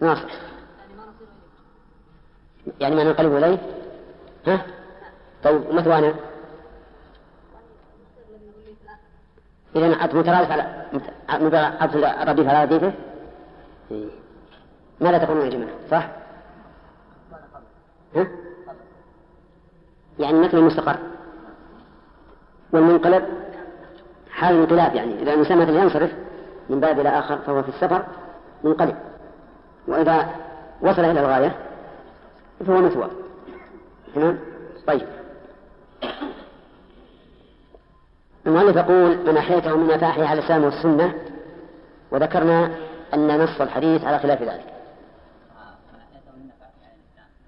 [0.00, 0.28] ناصر.
[2.80, 3.58] يعني ما ننقلب إليه؟
[4.46, 4.66] ها؟
[5.44, 6.14] طيب مثوانا
[9.76, 10.86] إذا عطف مترادف على
[11.80, 12.92] عطف الرديف على رديفه
[13.90, 14.08] إيه.
[15.00, 16.08] ماذا تقولون يا جماعة؟ صح؟
[18.14, 18.26] ها؟
[20.18, 20.96] يعني مثل المستقر
[22.72, 23.24] والمنقلب
[24.30, 25.22] حال الانقلاب يعني.
[25.22, 26.10] إذا الإنسان مثلا ينصرف
[26.70, 28.06] من باب إلى آخر فهو في السفر
[28.64, 28.96] منقلب.
[29.88, 30.30] وإذا
[30.80, 31.56] وصل إلى الغاية
[32.66, 33.10] فهو مثوى.
[34.14, 34.38] تمام؟
[34.86, 35.06] طيب.
[38.46, 41.14] المؤلف يقول من أحيته من أفاحي على الإسلام والسنة
[42.10, 42.70] وذكرنا
[43.14, 44.72] أن نص الحديث على خلاف ذلك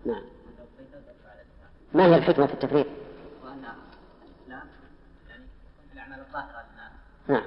[0.04, 0.22] نعم
[1.94, 2.86] ما هي الحكمة في التفريق؟
[3.44, 3.64] وأن
[4.22, 4.68] الإسلام
[5.28, 5.44] يعني
[5.92, 6.64] الأعمال الظاهرة
[7.28, 7.42] نعم.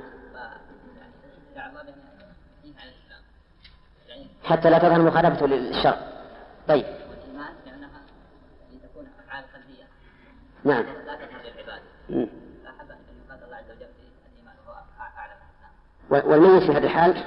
[4.43, 5.97] حتى لا تظهر مخالفته للشرع.
[6.67, 6.85] طيب.
[7.09, 7.89] والإيمان لأنها
[8.83, 9.83] تكون أفعال قلبية
[10.63, 10.83] نعم.
[10.83, 11.81] لا تظهر للعباد.
[12.63, 14.77] لا حب أن يقال الله عز وجل في الإيمان وهو
[16.11, 17.23] أعلم والميت في هذه الحال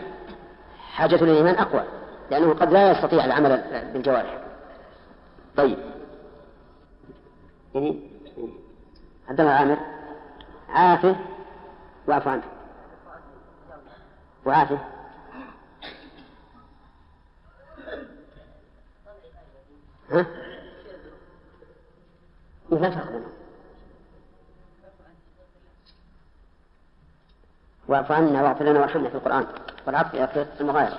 [0.93, 1.85] حاجة للإيمان أقوى
[2.31, 4.41] لأنه قد لا يستطيع العمل بالجوارح.
[5.57, 5.94] طيب.
[7.75, 8.11] يعني
[9.29, 9.79] عبد الله عامر.
[10.69, 11.17] عافه
[12.07, 12.43] واعف عنه
[14.47, 14.79] وعافه
[20.11, 20.27] ها؟
[22.71, 23.33] لا فرق بينهم
[27.89, 29.47] واعف عنا واغفر لنا وارحمنا في القرآن
[29.87, 30.99] والعفو في المغايرة.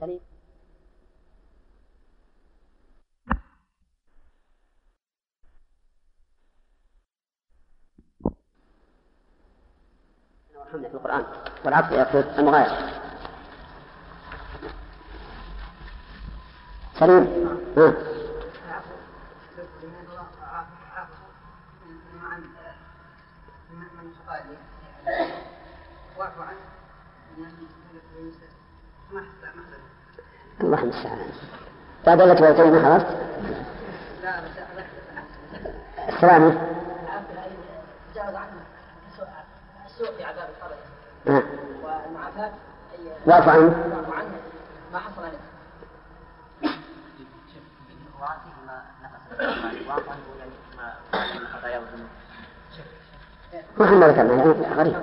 [0.00, 0.20] سليم
[10.56, 10.94] وارحمنا في
[11.64, 12.90] والعفو في المغايرة.
[17.00, 17.48] سليم.
[17.76, 17.92] ها.
[30.60, 31.18] الله المستعان.
[32.06, 33.06] بعد التي بيتين حضرت؟
[36.08, 36.58] السلام
[38.14, 38.52] تجاوز عنه
[39.86, 40.48] السوء في عذاب
[41.26, 41.44] القبر
[41.82, 42.52] والمعافاة
[43.26, 43.94] واعف عنه.
[44.92, 45.38] ما حصل له
[53.78, 54.94] ما إحنا ذكرنا غريب.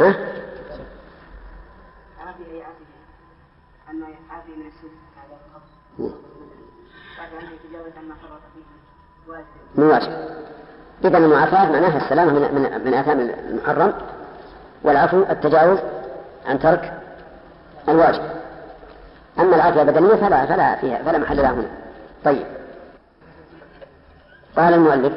[0.00, 0.14] ها؟
[2.20, 2.94] عافية عافية
[3.90, 4.90] أنه عافية من السوء
[7.18, 8.64] بعد أن يتجاوز عما فرط فيه
[9.74, 10.12] من واجب.
[11.04, 13.92] إذا المعافاة معناها السلامة من من من آثام المحرم.
[14.84, 15.78] والعفو التجاوز
[16.46, 16.92] عن ترك
[17.88, 18.22] الواجب.
[19.38, 21.68] أما العافية البدنية فلا فلا فيها فلا محل لها هنا.
[22.24, 22.46] طيب.
[24.56, 25.12] قال المؤلف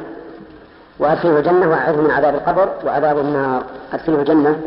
[0.99, 3.63] وأدخله الجنة وأعذه من عذاب القبر وعذاب النار.
[3.93, 4.61] أدخله الجنة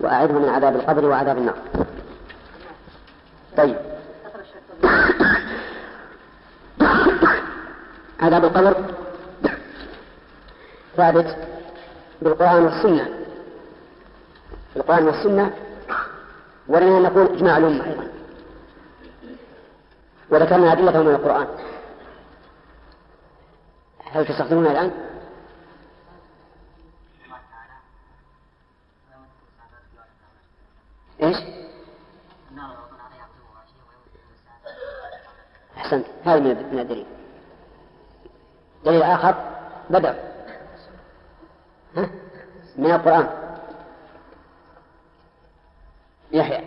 [0.00, 1.56] وأعذه من عذاب القبر وعذاب النار.
[3.56, 3.76] طيب.
[8.20, 8.74] عذاب القبر
[10.96, 11.36] ثابت
[12.22, 13.23] بالقرآن والسنة.
[14.74, 15.56] بالقرآن والسنة
[16.68, 18.08] ولنا نقول إجماع الأمة أيضا
[20.30, 21.46] وذكرنا أدلته من القرآن
[24.12, 24.90] هل تستخدمونها الآن؟
[31.22, 31.36] إيش؟
[35.76, 37.06] أحسنت هذا من الدليل
[38.84, 39.34] دليل آخر
[39.90, 40.14] بدر
[41.96, 42.10] ها؟
[42.76, 43.43] من القرآن
[46.34, 46.64] يحيى.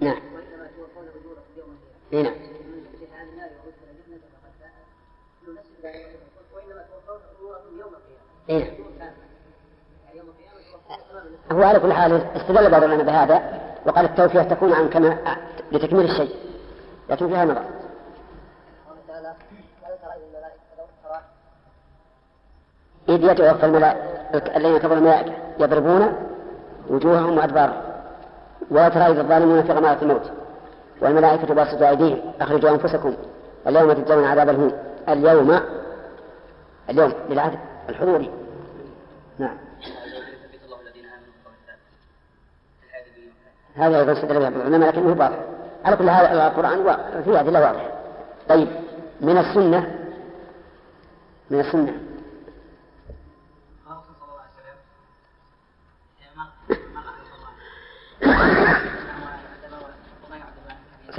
[0.00, 0.20] نعم.
[2.12, 2.34] نعم.
[8.48, 8.80] إيه؟
[11.52, 15.36] هو على كل حال استدل بعض العلماء بهذا وقال التوفية تكون عن كما
[15.72, 16.36] لتكميل الشيء
[17.08, 17.64] لكن فيها نظر.
[23.08, 26.29] إذ يتوفى الملائكة الذين كفروا الملائكة يضربون
[26.90, 27.82] وجوههم وأدبارهم
[28.70, 30.30] ولا ترى إذ الظالمون في غمارة الموت.
[31.02, 32.18] والملائكة باسطوا أيديهم.
[32.40, 33.14] أخرجوا أنفسكم.
[33.66, 34.72] اليوم تجزون عذاب الهون.
[35.08, 35.60] اليوم
[36.90, 38.30] اليوم للعهد الحضوري.
[39.38, 39.56] نعم.
[43.74, 45.34] هذا أيضا استدل به العلماء لكنه باطل.
[45.84, 47.90] على كل هذا القرآن فيه أدلة واضحة
[48.48, 48.68] طيب
[49.20, 49.94] من السنة
[51.50, 52.09] من السنة.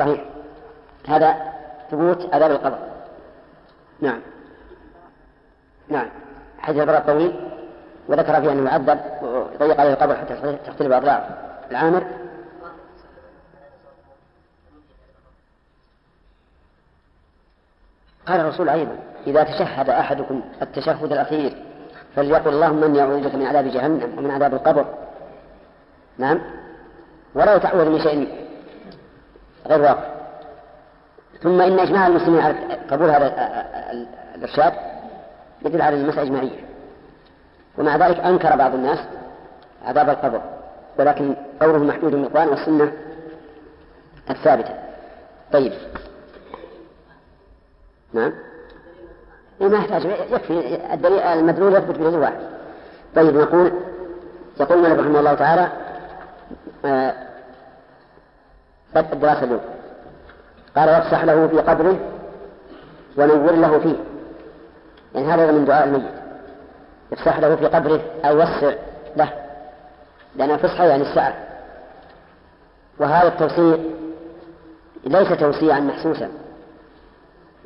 [0.01, 0.21] صحيح.
[1.07, 1.35] هذا
[1.91, 2.77] ثبوت عذاب القبر.
[4.01, 4.19] نعم.
[5.89, 6.09] نعم.
[6.59, 7.49] حديث البراء الطويل
[8.07, 11.37] وذكر فيه أنه يعذب ويضيق عليه القبر حتى تختلف أضلاعه.
[11.71, 12.03] العامر؟
[18.25, 18.95] قال الرسول أيضا
[19.27, 21.65] إذا تشهد أحدكم التشهد الأخير
[22.15, 24.85] فليقل اللهم إني أعوذ بك من عذاب جهنم ومن عذاب القبر.
[26.17, 26.41] نعم.
[27.35, 28.50] ولا يتعوذ من شيء
[29.67, 30.03] غير واقع.
[31.41, 32.55] ثم إن إجماع المسلمين على
[32.91, 33.33] قبول هذا
[34.35, 34.73] الإرشاد
[35.65, 36.59] يدل على المسألة إجماعية.
[37.77, 38.99] ومع ذلك أنكر بعض الناس
[39.85, 40.41] عذاب القبر
[40.99, 42.91] ولكن قوله محدود من القرآن والسنة
[44.29, 44.73] الثابتة.
[45.51, 45.73] طيب.
[48.13, 48.33] نعم.
[49.61, 50.05] إيه ما يحتاج.
[50.05, 50.79] يكفي.
[50.93, 52.39] الدليل المدلول يثبت بدليل واحد.
[53.15, 53.71] طيب نقول
[54.59, 55.67] يقول الملك رحمه الله تعالى
[56.85, 57.13] آه
[58.95, 59.61] اليوم
[60.75, 61.99] قال وافسح له في قبره
[63.17, 63.95] ونور له فيه.
[65.15, 66.11] يعني هذا من دعاء الميت.
[67.13, 68.73] افسح له في قبره أو وسع
[69.15, 69.29] له.
[70.35, 71.33] لأن الفسحة يعني السعة
[72.99, 73.77] وهذا التوسيع
[75.03, 76.29] ليس توسيعا محسوسا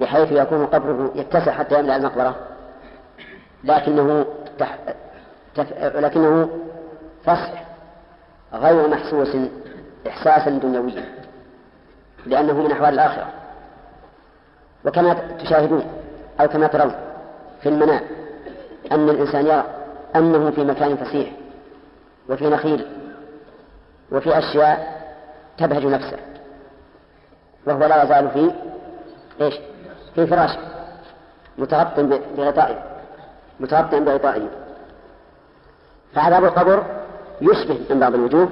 [0.01, 2.35] بحيث يكون قبره يتسع حتى يملأ المقبرة.
[3.63, 4.25] لكنه
[4.59, 4.77] تح...
[5.55, 5.73] تف...
[5.95, 6.49] لكنه
[7.23, 7.63] فصح
[8.53, 9.37] غير محسوس
[10.07, 11.03] إحساسا دنيويا.
[12.25, 13.27] لأنه من أحوال الآخرة
[14.85, 15.83] وكما تشاهدون
[16.39, 16.95] أو كما ترون
[17.61, 18.01] في المنام
[18.91, 19.63] أن الإنسان يرى
[20.15, 21.31] أنه في مكان فسيح
[22.29, 22.87] وفي نخيل
[24.11, 25.01] وفي أشياء
[25.57, 26.17] تبهج نفسه
[27.67, 28.51] وهو لا يزال في
[29.41, 29.55] إيش؟
[30.15, 30.59] في فراشه
[31.57, 31.99] متغطٍ
[32.37, 32.83] بغطائه
[33.59, 34.47] متغطٍ بغطائه
[36.13, 36.83] فعذاب القبر
[37.41, 38.49] يشبه من بعض الوجوه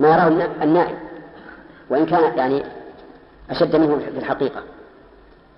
[0.00, 0.28] ما يراه
[0.62, 0.98] النائم
[1.90, 2.64] وإن كان يعني
[3.50, 4.62] أشد منه في الحقيقة.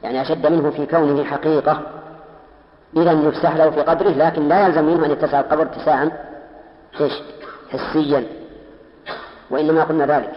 [0.03, 1.83] يعني أشد منه في كونه حقيقة.
[2.97, 6.11] إذا يفسح له في قبره لكن لا يلزم منه أن يتسع القبر اتساعا
[7.01, 7.13] إيش؟
[7.71, 8.27] حسيا.
[9.51, 10.33] وإنما قلنا ذلك.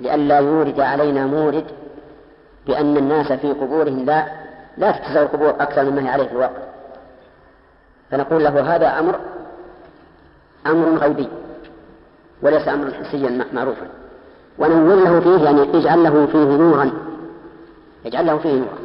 [0.00, 1.64] لئلا يورد علينا مورد
[2.66, 4.26] بأن الناس في قبورهم لا
[4.76, 6.62] لا تتسع القبور أكثر مما هي عليه في الواقع.
[8.10, 9.20] فنقول له هذا أمر
[10.66, 11.28] أمر غيبي
[12.42, 13.86] وليس أمرا حسيا معروفا.
[14.58, 16.92] ونور له فيه يعني اجعل له فيه نورا.
[18.06, 18.78] اجعل له فيه نورا.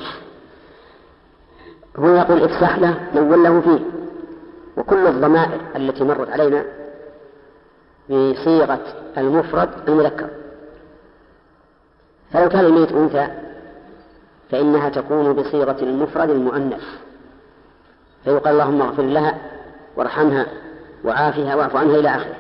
[1.98, 3.80] هو يقول افسح له نور له فيه.
[4.78, 6.66] وكل الضمائر التي مرت علينا
[8.10, 8.82] بصيغة
[9.18, 10.28] المفرد المذكر.
[12.32, 13.28] فلو كان الميت أنثى
[14.52, 16.84] فإنها تكون بصيغة المفرد المؤنث.
[18.24, 19.38] فيقال اللهم اغفر لها
[19.96, 20.46] وارحمها
[21.06, 22.36] وعافها واعف عنها إلى آخره.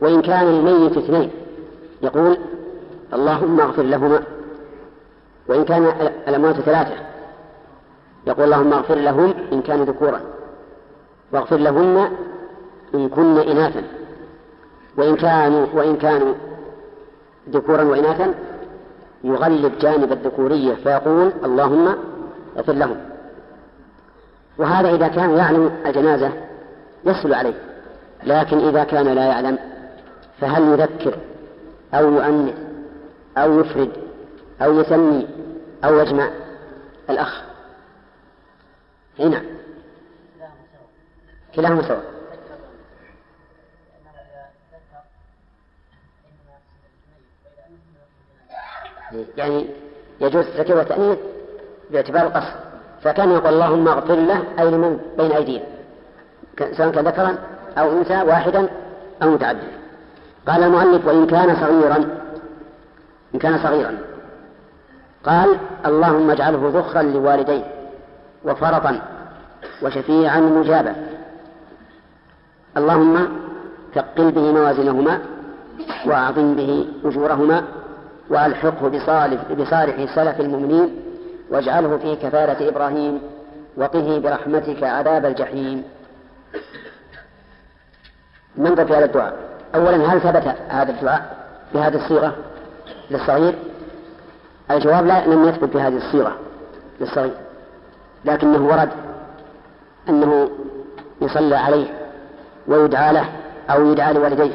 [0.00, 1.30] وإن كان الميت اثنين
[2.04, 2.38] يقول
[3.12, 4.22] اللهم اغفر لهما
[5.48, 5.84] وإن كان
[6.28, 6.94] الأموات ثلاثة.
[8.26, 10.20] يقول اللهم اغفر لهم إن كانوا ذكورا
[11.32, 12.08] واغفر لهن
[12.94, 13.82] إن كن إناثا
[14.96, 16.34] وإن كانوا وإن كانوا
[17.50, 18.34] ذكورا وإناثا
[19.24, 21.94] يغلب جانب الذكورية فيقول اللهم
[22.56, 22.96] اغفر لهم.
[24.58, 26.30] وهذا إذا كان يعلم الجنازة
[27.04, 27.54] يسهل عليه
[28.24, 29.58] لكن إذا كان لا يعلم
[30.40, 31.14] فهل يذكر
[31.94, 32.54] أو يؤنث
[33.38, 33.92] أو يفرد
[34.62, 35.28] أو يسمي
[35.84, 36.30] أو يجمع.
[37.10, 37.42] الأخ.
[39.20, 39.44] إي نعم.
[41.54, 42.14] كلاهما سواء.
[49.36, 49.66] يعني
[50.20, 51.18] يجوز التذكير والتأنيث
[51.90, 52.54] باعتبار القصر
[53.02, 55.64] فكان يقول اللهم اغفر له أي لمن؟ بين أيدينا.
[56.58, 57.38] سواء كان ذكرا
[57.78, 58.68] أو أنثى واحدا
[59.22, 59.83] أو متعددا.
[60.46, 61.96] قال المؤلف وإن كان صغيرا
[63.34, 63.98] إن كان صغيرا.
[65.24, 67.64] قال اللهم اجعله ذخرا لوالديه
[68.44, 69.00] وفرطا
[69.82, 70.96] وشفيعا مجابا.
[72.76, 73.28] اللهم
[73.94, 75.20] ثقل به موازنهما
[76.06, 77.64] وأعظم به أجورهما
[78.30, 80.96] وألحقه بصالح, بصالح سلف المؤمنين
[81.50, 83.20] واجعله في كفالة إبراهيم
[83.76, 85.84] وقه برحمتك عذاب الجحيم.
[88.58, 89.53] ننظر في هذا الدعاء.
[89.74, 91.36] أولا هل ثبت هذا الدعاء
[91.74, 92.34] بهذه الصيغة
[93.10, 93.54] للصغير؟
[94.70, 96.36] الجواب لا لم يثبت بهذه الصيغة
[97.00, 97.34] للصغير
[98.24, 98.88] لكنه ورد
[100.08, 100.50] أنه
[101.20, 101.86] يصلى عليه
[102.68, 103.28] ويدعى له
[103.70, 104.52] أو يدعى لوالديه.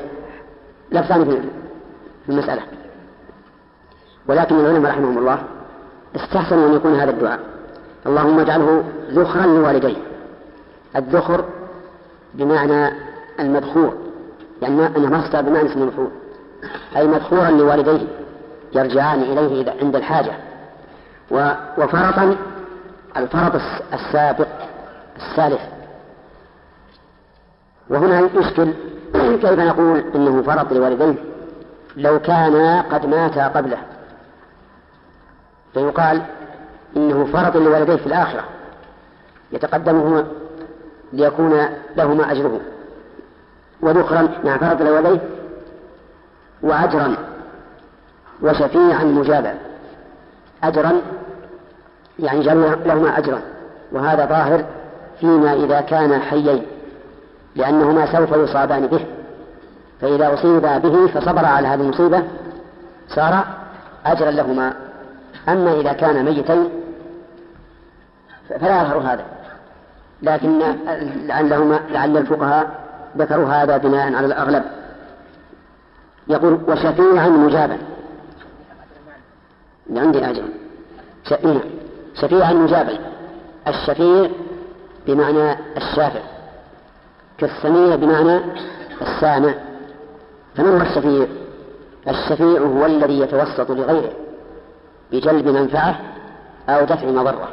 [0.92, 1.42] لفظان في
[2.30, 2.62] المسألة.
[4.28, 5.40] ولكن العلماء رحمهم الله
[6.16, 7.40] استحسنوا أن يكون هذا الدعاء.
[8.06, 9.98] اللهم اجعله ذخرا لوالديه.
[10.96, 11.46] الذخر
[12.34, 12.92] بمعنى
[13.40, 14.09] المذخور
[14.62, 16.12] يعني أنه مصدر بمعنى اسم المفعول
[16.96, 18.08] أي مذخورا لوالديه
[18.74, 20.32] يرجعان إليه عند الحاجة.
[21.78, 22.36] وفرطا
[23.18, 23.62] الفرط
[23.94, 24.48] السابق
[25.18, 25.62] السالف.
[27.90, 28.74] وهنا يشكل
[29.14, 31.16] كيف نقول إنه فرط لوالديه؟
[31.98, 33.78] لو كانا قد ماتا قبله.
[35.74, 36.22] فيقال
[36.98, 38.44] إنه فرط لوالديه في الآخرة.
[39.52, 40.28] يتقدمهما
[41.14, 41.66] ليكون
[41.98, 42.60] لهما أجره.
[43.82, 45.20] وذخرا مع فرط لوالديه
[46.62, 47.16] وأجرا
[48.42, 49.54] وشفيعا مجابا.
[50.64, 50.92] أجرا
[52.20, 53.42] يعني جعل لهما أجرا.
[53.92, 54.66] وهذا ظاهر
[55.20, 56.66] فيما إذا كان حيين
[57.56, 59.06] لأنهما سوف يصابان به.
[60.02, 62.24] فإذا أصيبا به فصبر على هذه المصيبة
[63.08, 63.46] صار
[64.06, 64.74] أجرا لهما.
[65.50, 66.70] أما إذا كان ميتين
[68.50, 69.26] فلا يظهر هذا.
[70.22, 70.60] لكن
[71.26, 72.89] لعلهما لعل الفقهاء
[73.20, 74.64] ذكروا هذا بناء على الأغلب.
[76.28, 77.78] يقول وشفيعا مجابا.
[79.96, 80.44] عندي أجر.
[82.16, 83.00] شفيعا مجابا.
[83.68, 84.30] الشفيع
[85.08, 86.22] بمعنى الشافع.
[87.38, 88.42] كالسميع بمعنى
[89.02, 89.54] السامع.
[90.56, 91.28] فمن هو الشفيع؟
[92.08, 94.12] الشفيع هو الذي يتوسط لغيره
[95.12, 96.00] بجلب منفعة
[96.70, 97.50] أو دفع مضرة.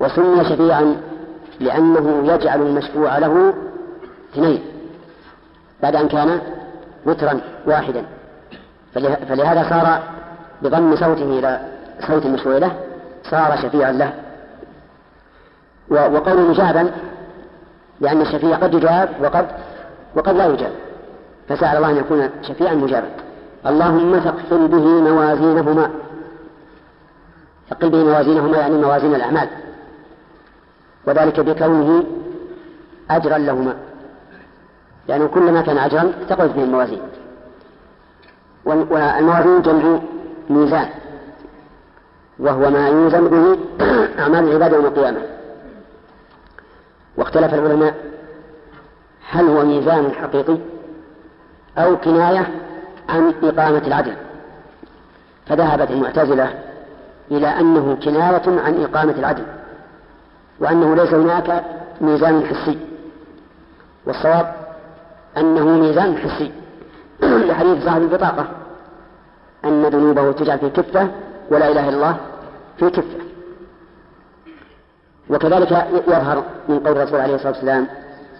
[0.00, 0.96] وسمي شفيعا
[1.60, 3.54] لأنه يجعل المشفوع له
[4.32, 4.62] اثنين.
[5.82, 6.40] بعد أن كان
[7.06, 8.04] وترا واحدا.
[9.28, 10.02] فلهذا صار
[10.62, 11.60] بضم صوته إلى
[12.06, 12.76] صوت المشفوع له
[13.30, 14.12] صار شفيعا له.
[15.90, 16.90] وقول مجابا
[18.00, 19.46] لأن الشفيع قد يجاب وقد
[20.14, 20.72] وقد لا يجاب.
[21.48, 23.08] فسأل الله أن يكون شفيعا مجابا.
[23.66, 25.90] اللهم ثقل به موازينهما.
[27.70, 29.48] ثقل به موازينهما يعني موازين الأعمال.
[31.06, 32.04] وذلك بكونه
[33.10, 33.74] أجرا لهما.
[35.08, 37.00] لأنه كلما كان أجرا ثقلت به الموازين
[38.64, 39.98] والموازين جمع
[40.50, 40.88] ميزان.
[42.38, 43.58] وهو ما يوزن به
[44.22, 45.20] أعمال العباد يوم القيامة.
[47.16, 47.94] واختلف العلماء
[49.30, 50.56] هل هو ميزان حقيقي
[51.78, 52.48] أو كناية
[53.08, 54.14] عن إقامة العدل.
[55.46, 56.54] فذهبت المعتزلة
[57.30, 59.44] إلى أنه كناية عن إقامة العدل
[60.60, 61.64] وأنه ليس هناك
[62.00, 62.78] ميزان حسي.
[64.06, 64.61] والصواب
[65.36, 66.52] أنه ميزان حسي.
[67.48, 68.46] لحديث صاحب البطاقة.
[69.64, 71.08] أن ذنوبه تجعل في كفة
[71.50, 72.16] ولا إله إلا الله
[72.78, 73.22] في كفة.
[75.30, 77.86] وكذلك يظهر من قول الرسول عليه الصلاة والسلام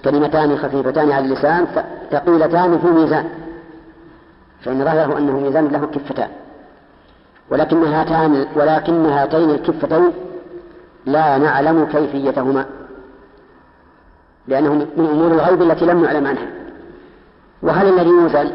[0.05, 1.67] كلمتان خفيفتان على اللسان
[2.11, 3.29] ثقيلتان في ميزان
[4.61, 6.29] فإن ظاهره أنه ميزان له كفتان.
[7.51, 10.13] ولكن هاتان ولكن هاتين الكفتين
[11.07, 12.67] لا نعلم كيفيتهما.
[14.49, 16.62] لأنه من أمور الغيب التي لم نعلم عنها.
[17.63, 18.51] وهل الذي يوزن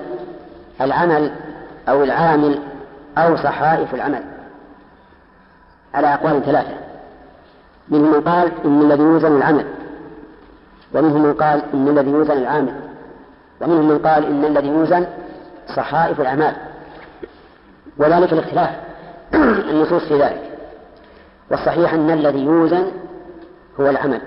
[0.82, 1.32] العمل
[1.90, 2.60] أو العامل
[3.18, 4.24] أو صحائف العمل؟
[5.94, 6.74] على أقوال ثلاثة.
[7.90, 9.66] منهم من قال إن الذي يوزن العمل
[10.94, 12.74] ومنهم من قال إن الذي يوزن العامل
[13.62, 15.06] ومنهم من قال إن الذي يوزن
[15.76, 16.56] صحائف الأعمال.
[17.98, 18.70] وذلك الاختلاف
[19.72, 20.42] النصوص في ذلك.
[21.52, 22.92] والصحيح أن الذي يوزن
[23.80, 24.22] هو العمل.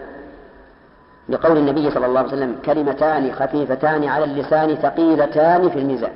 [1.30, 6.12] لقول النبي صلى الله عليه وسلم كلمتان خفيفتان على اللسان ثقيلتان في الميزان.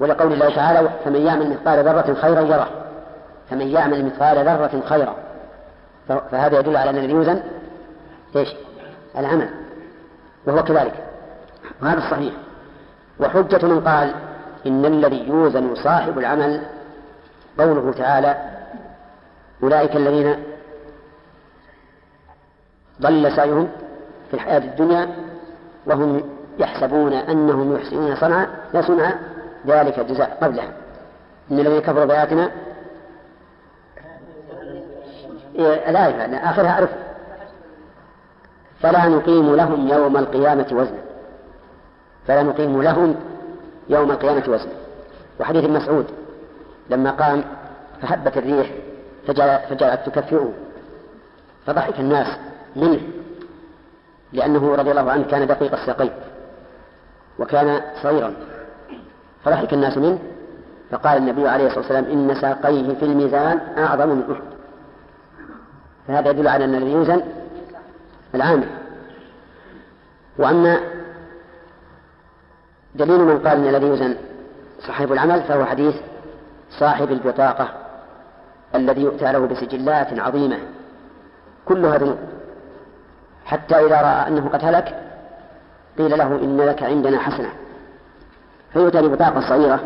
[0.00, 2.68] ولقول الله تعالى فمن يعمل مثقال ذرة خيرا يره.
[3.50, 5.14] فمن يعمل مثقال ذرة خيرا.
[6.08, 7.42] فهذا يدل على أن الذي يوزن
[8.36, 8.48] إيش؟
[9.18, 9.48] العمل.
[10.46, 10.94] وهو كذلك.
[11.82, 12.34] وهذا الصحيح.
[13.20, 14.14] وحجة من قال
[14.66, 16.60] إن الذي يوزن صاحب العمل
[17.58, 18.36] قوله تعالى
[19.62, 20.36] أولئك الذين
[23.02, 23.68] ضل سعيهم
[24.30, 25.08] في الحياة الدنيا
[25.86, 26.22] وهم
[26.58, 29.18] يحسبون أنهم يحسنون صنعا لا صنعا
[29.66, 30.72] ذلك الجزاء قبلها
[31.50, 32.50] إن الذين كفروا بآياتنا
[35.58, 36.90] الآية آخرها أعرف.
[38.80, 40.98] فلا نقيم لهم يوم القيامة وزنا.
[42.26, 43.14] فلا نقيم لهم
[43.88, 44.72] يوم القيامة وزنا.
[45.40, 46.06] وحديث مسعود
[46.90, 47.44] لما قام
[48.02, 48.70] فهبت الريح
[49.26, 50.52] فجعلت تكفئه
[51.66, 52.38] فضحك الناس.
[52.76, 53.00] منه
[54.32, 56.10] لأنه رضي الله عنه كان دقيق الساقين
[57.38, 58.34] وكان صغيرا.
[59.44, 60.18] فضحك الناس منه
[60.90, 64.42] فقال النبي عليه الصلاة والسلام إن ساقيه في الميزان أعظم من أحد.
[66.08, 67.22] فهذا يدل على أن الذي يوزن
[68.34, 68.68] العامل
[70.38, 70.80] وأما
[72.94, 74.16] دليل من قال أن الذي يوزن
[74.86, 75.94] صاحب العمل فهو حديث
[76.70, 77.68] صاحب البطاقة
[78.74, 80.58] الذي يؤتى له بسجلات عظيمة.
[81.64, 82.18] كلها ذنوب
[83.46, 85.02] حتى إذا رأى أنه قد هلك
[85.98, 87.50] قيل له إن لك عندنا حسنة.
[88.72, 89.80] فيؤتى ببطاقة صغيرة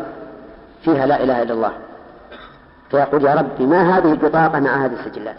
[0.83, 1.71] فيها لا إله إلا الله.
[2.89, 5.35] فيقول يا ربي ما هذه البطاقة مع هذه السجلات؟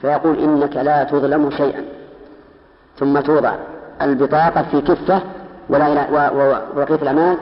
[0.00, 1.84] فيقول إنك لا تظلم شيئا.
[2.98, 3.54] ثم توضع
[4.02, 5.22] البطاقة في كفة
[5.68, 6.08] ولا
[6.76, 7.38] وبقية الأعمال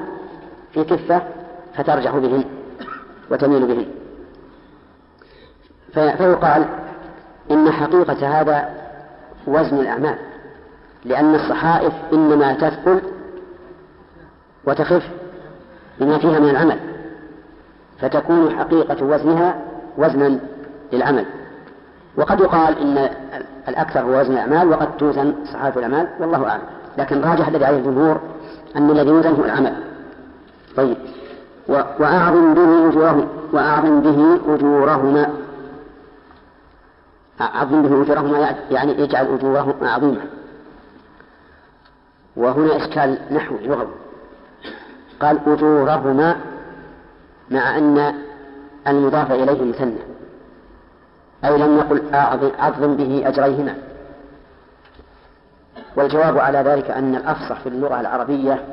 [0.73, 1.23] في كفة
[1.75, 2.45] فترجح بهن
[3.31, 3.87] وتميل بهن.
[5.93, 6.67] فيقال
[7.51, 8.82] إن حقيقة هذا
[9.47, 10.17] وزن الأعمال.
[11.05, 13.01] لأن الصحائف إنما تثقل
[14.65, 15.03] وتخف
[16.01, 16.79] بما فيها من العمل
[18.01, 19.55] فتكون حقيقة وزنها
[19.99, 20.39] وزنا
[20.93, 21.25] للعمل.
[22.17, 23.09] وقد يقال إن
[23.69, 26.63] الأكثر هو وزن الأعمال وقد توزن صحائف الأعمال والله أعلم.
[26.99, 28.21] لكن راجح الذي عليه الجمهور
[28.77, 29.75] أن الذي يوزن هو العمل.
[30.77, 30.97] طيب.
[31.69, 35.31] وأعظم به أجورهم وأعظم به أجورهما.
[37.41, 40.21] أعظم به أجورهما يعني اجعل أجورهما عظيمة.
[42.37, 43.95] وهنا إشكال نحوي لغوي.
[45.21, 46.37] قال أجورهما
[47.51, 48.15] مع أن
[48.87, 49.99] المضاف إليه مثنى.
[51.45, 52.15] أي لم يقل
[52.61, 53.75] أعظم به أجريهما.
[55.97, 58.65] والجواب على ذلك أن الأفصح في اللغة العربية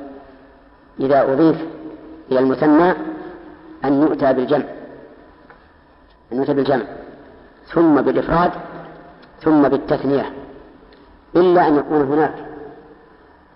[1.00, 1.58] إذا أضيف
[2.32, 2.94] إلى المثنى
[3.86, 4.66] أن يؤتى بالجمع.
[6.32, 6.86] أن يؤتى بالجمع.
[7.74, 8.52] ثم بالإفراد
[9.42, 10.26] ثم بالتثنية
[11.36, 12.34] إلا أن يكون هناك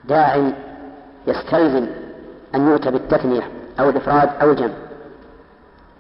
[0.06, 0.52] داع
[1.28, 1.86] يستلزم
[2.56, 3.42] أن يؤتى بالتثنية
[3.80, 4.74] أو الإفراد أو الجمع.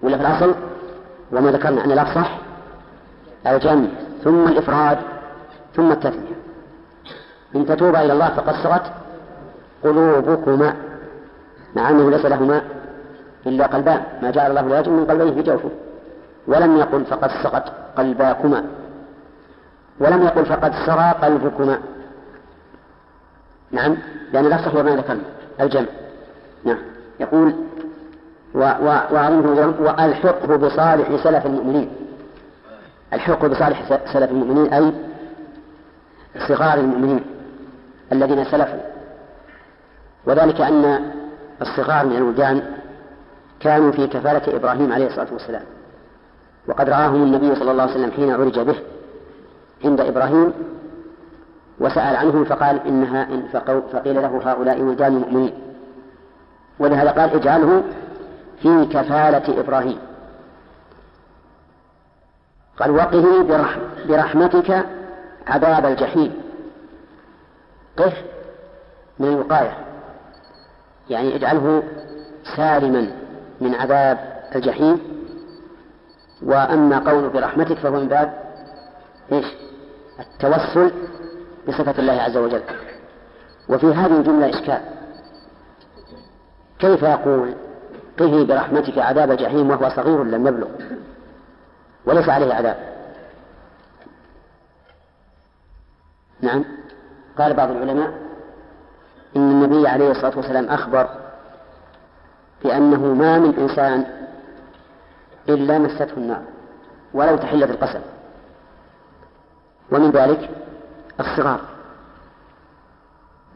[0.01, 0.55] ولا في الأصل
[1.31, 2.37] وما ذكرنا أن الأفصح
[3.47, 3.87] الجمع
[4.23, 4.97] ثم الإفراد
[5.75, 6.33] ثم التثنية.
[7.55, 8.83] إن تتوبا إلى الله فقد صغت
[9.83, 10.75] قلوبكما
[11.75, 12.61] مع أنه ليس لهما
[13.45, 15.69] إلا قلبان ما جعل الله لرجل من قلبين في جوفه.
[16.47, 17.63] ولم يقل فقد سقط
[17.97, 18.65] قلباكما.
[19.99, 21.79] ولم يقل فقد سرى قلبكما.
[23.71, 23.97] نعم.
[24.33, 25.21] لأن الأصح هو ما ذكرنا.
[25.61, 25.85] الجمع.
[26.63, 26.77] نعم.
[27.19, 27.53] يقول
[28.53, 31.89] وأعظمه وألحقه بصالح سلف المؤمنين.
[33.13, 34.93] ألحقه بصالح سلف المؤمنين أي
[36.47, 37.23] صغار المؤمنين
[38.11, 38.79] الذين سلفوا.
[40.25, 41.11] وذلك أن
[41.61, 42.63] الصغار من الولدان
[43.59, 45.63] كانوا في كفالة إبراهيم عليه الصلاة والسلام.
[46.67, 48.75] وقد رآهم النبي صلى الله عليه وسلم حين عرج به
[49.85, 50.53] عند إبراهيم
[51.79, 53.47] وسأل عنهم فقال إنها إن
[53.93, 55.53] فقيل له هؤلاء ولدان مؤمنين.
[56.79, 57.83] ولهذا قال اجعله
[58.61, 59.97] في كفالة إبراهيم.
[62.79, 64.85] قال وقه برحم برحمتك
[65.47, 66.41] عذاب الجحيم.
[67.97, 68.13] قه
[69.19, 69.77] من الوقاية.
[71.09, 71.83] يعني اجعله
[72.55, 73.11] سالما
[73.61, 74.17] من عذاب
[74.55, 75.12] الجحيم.
[76.45, 78.33] وأما قول برحمتك فهو من باب
[79.31, 79.45] إيش؟
[80.19, 80.91] التوسل
[81.67, 82.61] بصفة الله عز وجل.
[83.69, 84.81] وفي هذه الجملة إشكال.
[86.79, 87.53] كيف يقول
[88.19, 90.67] قه برحمتك عذاب جحيم وهو صغير لم يبلغ؟
[92.05, 92.77] وليس عليه عذاب.
[96.41, 96.65] نعم.
[97.37, 98.13] قال بعض العلماء
[99.35, 101.09] إن النبي عليه الصلاة والسلام أخبر
[102.63, 104.05] بأنه ما من إنسان
[105.49, 106.41] إلا مسته النار
[107.13, 108.01] ولو تحلت القسم
[109.91, 110.49] ومن ذلك
[111.19, 111.59] الصغار.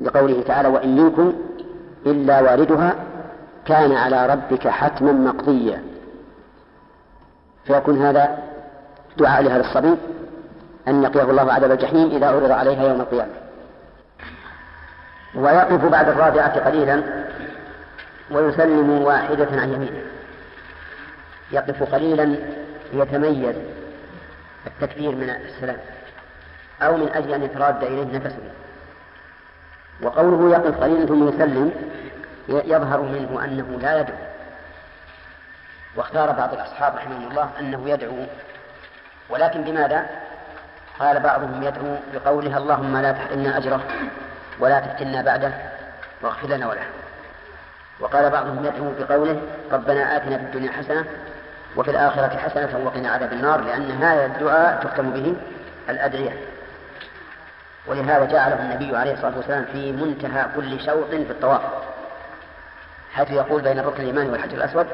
[0.01, 1.33] لقوله تعالى وإن منكم
[2.05, 2.95] إلا واردها
[3.65, 5.83] كان على ربك حتما مقضيا.
[7.65, 8.37] فيكون هذا
[9.17, 9.95] دعاء لهذا الصبي
[10.87, 13.33] أن يقيه الله عذاب الجحيم إذا عرض عليها يوم القيامة.
[15.35, 17.03] ويقف بعد الرابعة قليلا
[18.31, 20.16] ويسلم واحدة عن يمينه.
[21.51, 22.35] يقف قليلا
[22.93, 23.55] ليتميز
[24.67, 25.77] التكبير من السلام
[26.81, 28.51] أو من أجل أن يتراد إليه نفسه.
[30.01, 31.71] وقوله يقف قليلا ثم يسلم
[32.47, 34.17] يظهر منه أنه لا يدعو.
[35.95, 38.25] واختار بعض الأصحاب رحمهم الله أنه يدعو.
[39.29, 40.05] ولكن بماذا؟
[40.99, 43.81] قال بعضهم يدعو بقوله اللهم لا تحرمنا أجره
[44.59, 45.51] ولا تفتنا بعده
[46.21, 46.85] واغفر لنا وله.
[47.99, 49.41] وقال بعضهم يدعو بقوله
[49.71, 51.05] ربنا آتنا في الدنيا حسنة
[51.77, 55.35] وفي الآخرة حسنة وقنا عذاب النار لأن هذا الدعاء تختم به
[55.89, 56.37] الأدعية.
[57.87, 61.61] ولهذا جعله النبي عليه الصلاة والسلام في منتهى كل شوط في الطواف.
[63.13, 64.87] حيث يقول بين الركن الإيماني والحجر الأسود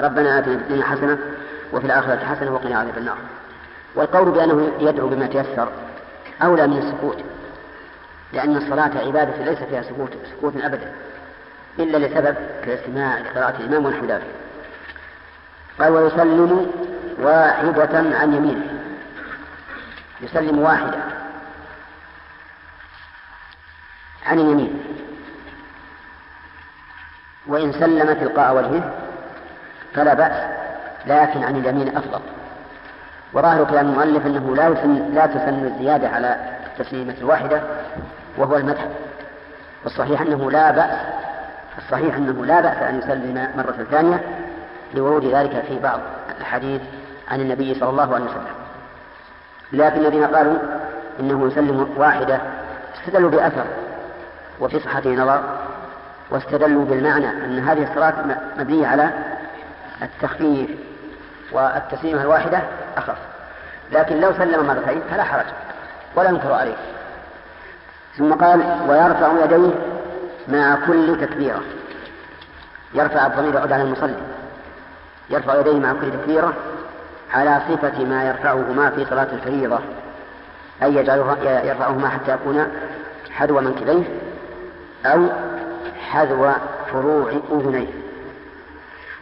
[0.00, 1.18] ربنا آتنا في الدنيا حسنة
[1.72, 3.18] وفي الآخرة حسنة وقنا عذاب النار.
[3.94, 5.68] والقول بأنه يدعو بما تيسر
[6.42, 7.18] أولى من السكوت
[8.32, 10.92] لأن الصلاة عبادة ليس فيها سكوت سكوت أبدا
[11.78, 14.26] إلا لسبب كاستماع لقراءة الإمام ونحو ذلك.
[15.80, 16.70] قال ويسلم
[17.20, 18.66] واحدة عن يمينه
[20.20, 20.98] يسلم واحدة
[24.26, 24.82] عن اليمين
[27.46, 28.92] وإن سلم تلقاء وجهه
[29.94, 30.50] فلا بأس
[31.06, 32.20] لكن عن اليمين أفضل.
[33.32, 37.62] وظاهر كلام المؤلف أنه لا يسن لا تسن الزيادة على التسليمة الواحدة
[38.36, 38.90] وهو المذهب
[39.84, 40.98] والصحيح أنه لا بأس
[41.78, 44.20] الصحيح أنه لا بأس أن يسلم مرة ثانية
[44.94, 46.00] لورود ذلك في بعض
[46.40, 46.80] الحديث
[47.30, 48.54] عن النبي صلى الله عليه وسلم.
[49.72, 50.58] لكن الذين قالوا
[51.20, 52.40] إنه يسلم واحدة
[52.98, 53.64] استدلوا بأثر
[54.60, 55.40] وفي صحته نظر
[56.30, 58.14] واستدلوا بالمعنى أن هذه الصلاة
[58.58, 59.10] مبنية على
[60.02, 60.70] التخفيف
[61.52, 62.62] والتسليمة الواحدة
[62.96, 63.18] أخف.
[63.92, 65.46] لكن لو سلم مرتين فلا حرج
[66.16, 66.76] ولا ينكر عليه.
[68.18, 69.74] ثم قال ويرفع يديه
[70.48, 71.60] مع كل تكبيرة.
[72.94, 74.16] يرفع الضمير يعود على المصلي.
[75.30, 76.52] يرفع يديه مع كل تكبيرة
[77.34, 79.78] على صفة ما يرفعهما في صلاة الفريضة.
[80.82, 80.94] أي
[81.66, 82.66] يرفعهما حتى يكون
[83.30, 84.04] حذو منكبيه
[85.06, 85.26] أو
[86.10, 86.52] حذو
[86.92, 87.86] فروع أذنيه.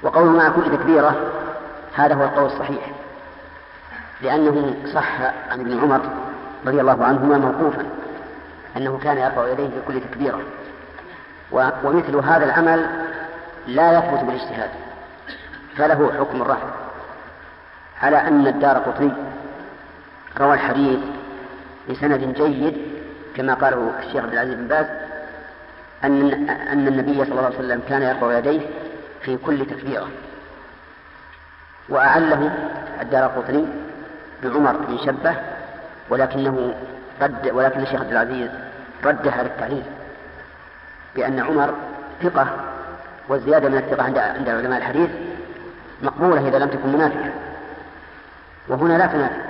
[0.02, 1.16] وقوله مع كل تكبيرة
[1.94, 2.90] هذا هو القول الصحيح.
[4.22, 6.00] لأنه صح عن ابن عمر
[6.66, 7.86] رضي الله عنهما موقوفا
[8.76, 10.40] أنه كان يرفع يديه في كل تكبيرة
[11.52, 12.86] ومثل هذا العمل
[13.66, 14.70] لا يثبت بالاجتهاد
[15.78, 16.68] فله حكم الرفع
[18.02, 19.12] على أن الدار قطني.
[20.40, 20.98] روى الحديث
[21.90, 22.76] بسند جيد
[23.36, 24.86] كما قاله الشيخ عبد العزيز بن باز
[26.04, 28.60] أن أن النبي صلى الله عليه وسلم كان يرفع يديه
[29.22, 30.08] في كل تكبيرة.
[31.88, 32.52] وأعله
[33.02, 33.66] الدار قطني
[34.42, 35.34] بعمر بن شبه
[36.10, 36.74] ولكنه
[37.22, 38.50] رد ولكن الشيخ عبد العزيز
[39.04, 39.82] رد هذا التعليل.
[41.16, 41.74] بأن عمر
[42.22, 42.46] ثقة
[43.28, 45.10] والزيادة من الثقة عند عند علماء الحديث
[46.02, 47.34] مقبولة إذا لم تكن منافية.
[48.68, 49.48] وهنا لا تنافي.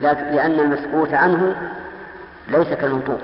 [0.00, 1.54] لأن المسكوت عنه
[2.48, 3.20] ليس كالمنطوق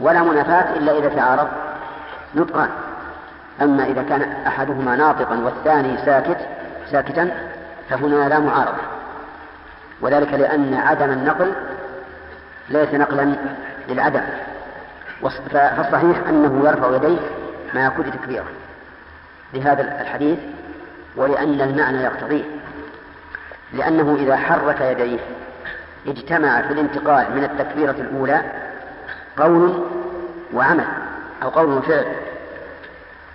[0.00, 1.48] ولا منافاة إلا إذا تعارض
[2.34, 2.68] نطقان
[3.62, 6.38] أما إذا كان أحدهما ناطقا والثاني ساكت
[6.90, 7.30] ساكتا
[7.90, 8.82] فهنا لا معارضة.
[10.00, 11.52] وذلك لأن عدم النقل
[12.68, 13.34] ليس نقلا
[13.88, 14.22] للعدم.
[15.50, 17.18] فالصحيح أنه يرفع يديه
[17.74, 18.44] مع كل تكبيرة
[19.54, 20.38] لهذا الحديث
[21.16, 22.44] ولأن المعنى يقتضيه.
[23.72, 25.18] لأنه إذا حرك يديه
[26.06, 28.42] اجتمع في الانتقال من التكبيرة الأولى
[29.38, 29.84] قول
[30.54, 30.86] وعمل
[31.42, 32.06] أو قول وفعل.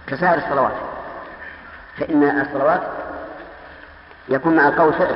[0.08, 0.74] كسائر الصلوات.
[1.98, 2.82] فإن الصلوات
[4.30, 5.16] يكون مع القول فعل.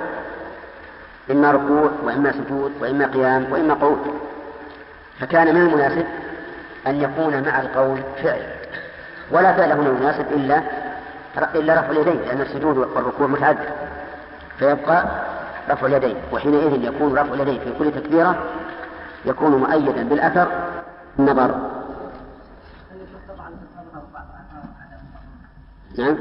[1.31, 4.19] إما ركوع وإما سجود وإما قيام وإما قعود
[5.19, 6.05] فكان من المناسب
[6.87, 8.43] أن يكون مع القول فعل.
[9.31, 10.61] ولا فعل هنا مناسب إلا
[11.37, 13.69] إلا رفع اليدين لأن السجود والركوع متعدد.
[14.57, 15.05] فيبقى
[15.69, 18.35] رفع اليدين وحينئذ يكون رفع اليدين في كل تكبيرة
[19.25, 20.47] يكون مؤيدا بالأثر
[21.19, 21.55] النظر.
[25.97, 26.17] نعم.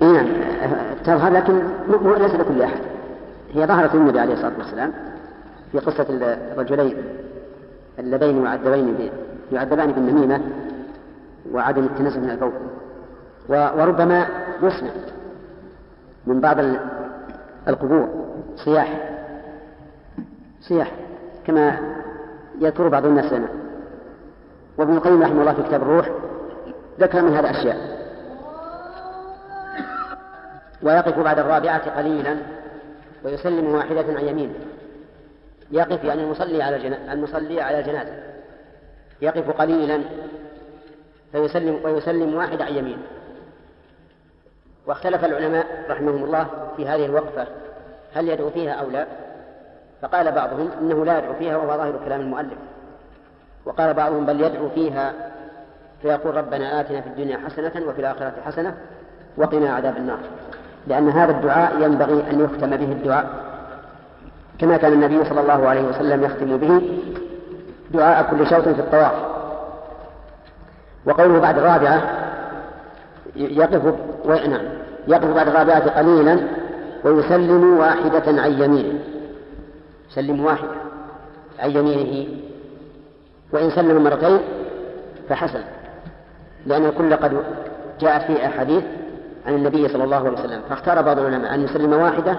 [0.00, 0.26] نعم
[1.04, 1.62] تظهر لكن
[2.18, 2.80] ليس لكل أحد.
[3.54, 4.92] هي ظهرت النبي عليه الصلاة والسلام
[5.72, 6.96] في قصة الرجلين
[7.98, 9.10] اللذين يعذبين
[9.52, 10.40] يعذبان بالنميمة.
[11.52, 12.52] وعدم التنزه من البول.
[13.48, 14.26] وربما
[14.62, 14.90] يسمع
[16.26, 16.56] من بعض
[17.68, 18.08] القبور
[18.64, 19.10] صياح.
[20.60, 20.92] صياح
[21.46, 21.78] كما
[22.60, 23.48] يذكر بعض الناس لنا.
[24.78, 26.10] وابن القيم رحمه الله في كتاب الروح
[27.00, 27.98] ذكر من هذا أشياء.
[30.82, 32.36] ويقف بعد الرابعة قليلا
[33.24, 34.54] ويسلم واحدة عن يمينه
[35.70, 37.12] يقف يعني المصلي على جنا...
[37.12, 38.12] المصلي على جنازة
[39.22, 40.00] يقف قليلا
[41.32, 43.02] فيسلم ويسلم واحد عن يمينه
[44.86, 47.46] واختلف العلماء رحمهم الله في هذه الوقفة
[48.14, 49.06] هل يدعو فيها أو لا؟
[50.02, 52.58] فقال بعضهم إنه لا يدعو فيها وهو ظاهر كلام المؤلف.
[53.66, 55.12] وقال بعضهم بل يدعو فيها
[56.02, 58.74] فيقول ربنا آتنا في الدنيا حسنة وفي الآخرة حسنة
[59.36, 60.18] وقنا عذاب النار.
[60.86, 63.26] لأن هذا الدعاء ينبغي أن يختم به الدعاء.
[64.58, 66.98] كما كان النبي صلى الله عليه وسلم يختم به
[67.90, 69.27] دعاء كل شوط في الطواف.
[71.06, 72.02] وقوله بعد الرابعة
[73.36, 73.94] يقف
[74.26, 74.64] نعم
[75.08, 76.38] يقف بعد الرابعة قليلا
[77.04, 78.98] ويسلم واحدة عن يمينه.
[80.10, 80.70] يسلم واحدة
[81.58, 82.28] عن يمينه.
[83.52, 84.38] وإن سلم مرتين
[85.28, 85.60] فحسن
[86.66, 87.42] لأن الكل قد
[88.00, 88.84] جاء في أحاديث
[89.46, 92.36] عن النبي صلى الله عليه وسلم فاختار بعض العلماء أن يسلم واحدة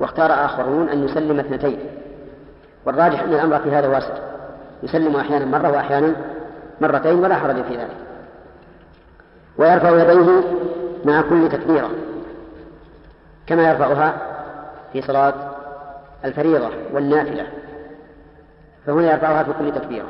[0.00, 1.78] واختار آخرون أن يسلم اثنتين.
[2.86, 4.14] والراجح أن الأمر في هذا واسع
[4.82, 6.14] يسلم أحيانا مرة وأحيانا
[6.80, 7.96] مرتين ولا حرج في ذلك.
[9.58, 10.42] ويرفع يديه
[11.04, 11.90] مع كل تكبيرة
[13.46, 14.14] كما يرفعها
[14.92, 15.34] في صلاة
[16.24, 17.46] الفريضة والنافلة
[18.86, 20.06] فهنا يرفعها في كل تكبيرة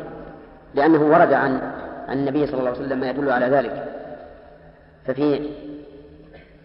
[0.74, 1.72] لأنه ورد عن
[2.10, 3.84] النبي صلى الله عليه وسلم ما يدل على ذلك.
[5.06, 5.50] ففي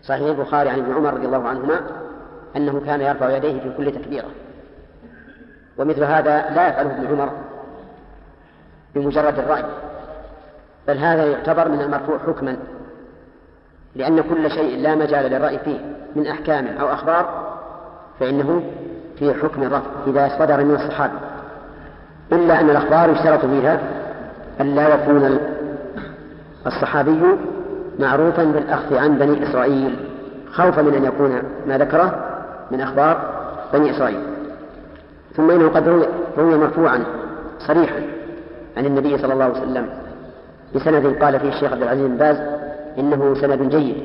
[0.04, 1.82] صحيح البخاري عن ابن عمر رضي الله عنهما
[2.56, 4.28] أنه كان يرفع يديه في كل تكبيرة.
[5.78, 7.32] ومثل هذا لا يفعله ابن عمر
[8.95, 9.64] بمجرد الرأي.
[10.88, 12.58] بل هذا يعتبر من المرفوع حكما
[13.96, 15.80] لأن كل شيء لا مجال للرأي فيه
[16.16, 17.52] من أحكام أو أخبار
[18.20, 18.64] فإنه
[19.20, 21.14] في حكم الرفع إذا صدر من الصحابة.
[22.32, 23.80] إلا أن الأخبار يشترط فيها
[24.62, 25.40] أن لا يكون
[26.68, 27.22] الصحابي
[28.00, 29.96] معروفا بالأخذ عن بني إسرائيل
[30.52, 32.26] خوفا من أن يكون ما ذكره
[32.72, 33.34] من أخبار
[33.74, 34.22] بني إسرائيل.
[35.36, 36.08] ثم إنه قد
[36.38, 37.04] روي مرفوعا
[37.60, 38.02] صريحا
[38.78, 40.01] عن النبي صلى الله عليه وسلم.
[40.76, 42.38] بسند قال فيه الشيخ عبد العزيز بن باز
[43.00, 43.96] إنه سند جيد.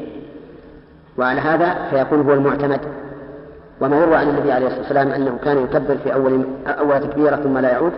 [1.18, 2.80] وعلى هذا فيكون هو المعتمد.
[3.80, 7.58] وما يروى عن النبي عليه الصلاة والسلام أنه كان يكبر في أول أول تكبيرة ثم
[7.58, 7.92] لا يعود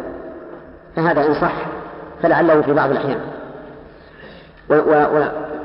[0.96, 1.54] فهذا إن صح
[2.22, 3.18] فلعله في بعض الأحيان.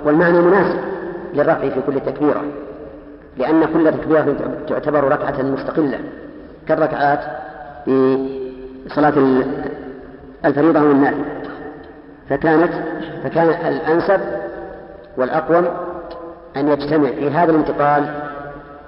[0.06, 0.80] والمعنى مناسب
[1.34, 2.44] للرفع في كل تكبيرة
[3.38, 4.36] لأن كل تكبيرة
[4.68, 6.00] تعتبر ركعة مستقلة
[6.68, 7.20] كالركعات
[7.86, 8.28] في
[8.88, 9.14] صلاة
[10.46, 11.26] الفريضة والنافلة
[12.30, 12.74] فكانت
[13.24, 14.20] فكان الأنسب
[15.18, 15.68] والأقوم
[16.58, 18.24] أن يجتمع في هذا الانتقال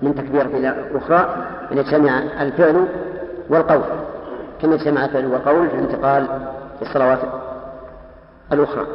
[0.02, 2.86] من تكبيرة إلى أخرى أن يجتمع الفعل
[3.50, 3.82] والقول.
[4.62, 6.28] كما يجتمع الفعل والقول في الانتقال
[6.80, 7.20] في الصلوات
[8.52, 8.88] الأخرى.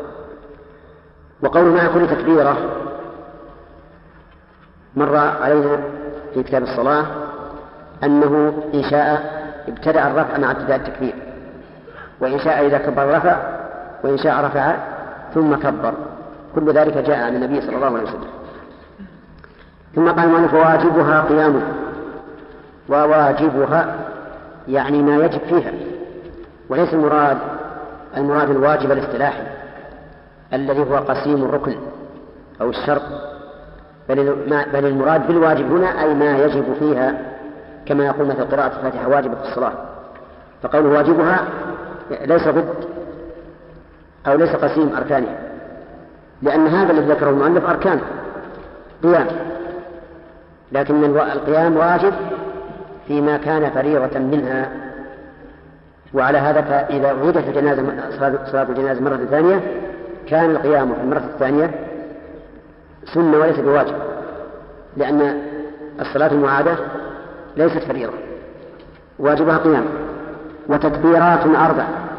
[1.43, 2.57] وقول مع كل تكبيرة
[4.97, 5.81] مر علينا
[6.35, 7.07] في كتاب الصلاة
[8.05, 11.15] أنه إن شاء ابتدأ الرفع مع ابتداء التكبير.
[12.21, 13.60] وإن شاء إذا كبر رفع
[14.05, 14.77] وإن شاء رفع
[15.35, 15.95] ثم كبر.
[16.55, 18.31] كل ذلك جاء عن النبي صلى الله عليه وسلم.
[19.95, 21.63] ثم قال المؤلف واجبها قيامه
[22.89, 23.95] وواجبها
[24.69, 25.73] يعني ما يجب فيها.
[26.69, 27.39] وليس المراد
[28.17, 29.43] المراد الواجب الاصطلاحي
[30.53, 31.77] الذي هو قسيم الركن
[32.61, 33.03] أو الشرط.
[34.09, 34.37] بل
[34.73, 37.19] بل المراد بالواجب هنا أي ما يجب فيها
[37.87, 39.73] كما يقول مثل قراءة الفاتحة واجبة في الصلاة.
[40.63, 41.45] فقول واجبها
[42.11, 42.75] ليس ضد
[44.27, 45.51] أو ليس قسيم أركانها
[46.43, 48.01] لأن هذا الذي ذكره المؤلف أركان.
[49.03, 49.27] قيام.
[50.73, 52.13] لكن القيام واجب
[53.09, 54.69] فيما كان فريضة منها.
[56.15, 57.83] وعلى هذا فإذا عودت الجنازة
[58.53, 59.61] صلاة الجنازة مرة ثانية
[60.29, 61.71] كان القيام في المرة الثانية
[63.15, 63.95] سنة وليس بواجب.
[64.97, 65.43] لأن
[66.01, 66.77] الصلاة المعادة
[67.57, 68.13] ليست فريضة.
[69.19, 69.85] واجبها قيام.
[70.69, 72.10] وتكبيرات أربع.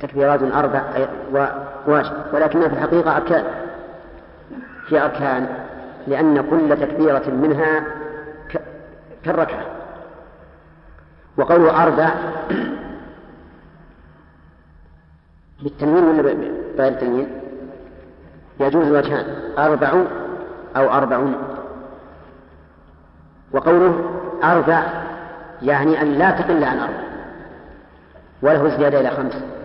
[0.00, 0.82] تكبيرات أربع
[1.86, 3.44] واجب ولكنها في الحقيقة أركان.
[4.88, 5.46] في أركان
[6.06, 7.84] لأن كل تكبيرة منها
[9.24, 9.64] كالركعة.
[11.36, 12.10] وقوله أربع
[15.62, 17.28] بالتنوين ولا بغير التنوين؟
[18.60, 19.24] يجوز الوجهان
[19.58, 20.04] أربع
[20.76, 21.34] أو أربعون.
[23.52, 24.10] وقوله
[24.44, 24.82] أربع
[25.62, 27.00] يعني أن لا تقل عن أربع
[28.42, 29.59] وله زيادة إلى خمس.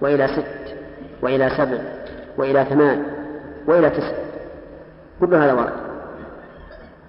[0.00, 0.74] وإلى ست
[1.22, 1.78] وإلى سبع
[2.36, 3.02] وإلى ثمان
[3.66, 4.12] وإلى تسع.
[5.20, 5.72] كل هذا ورد.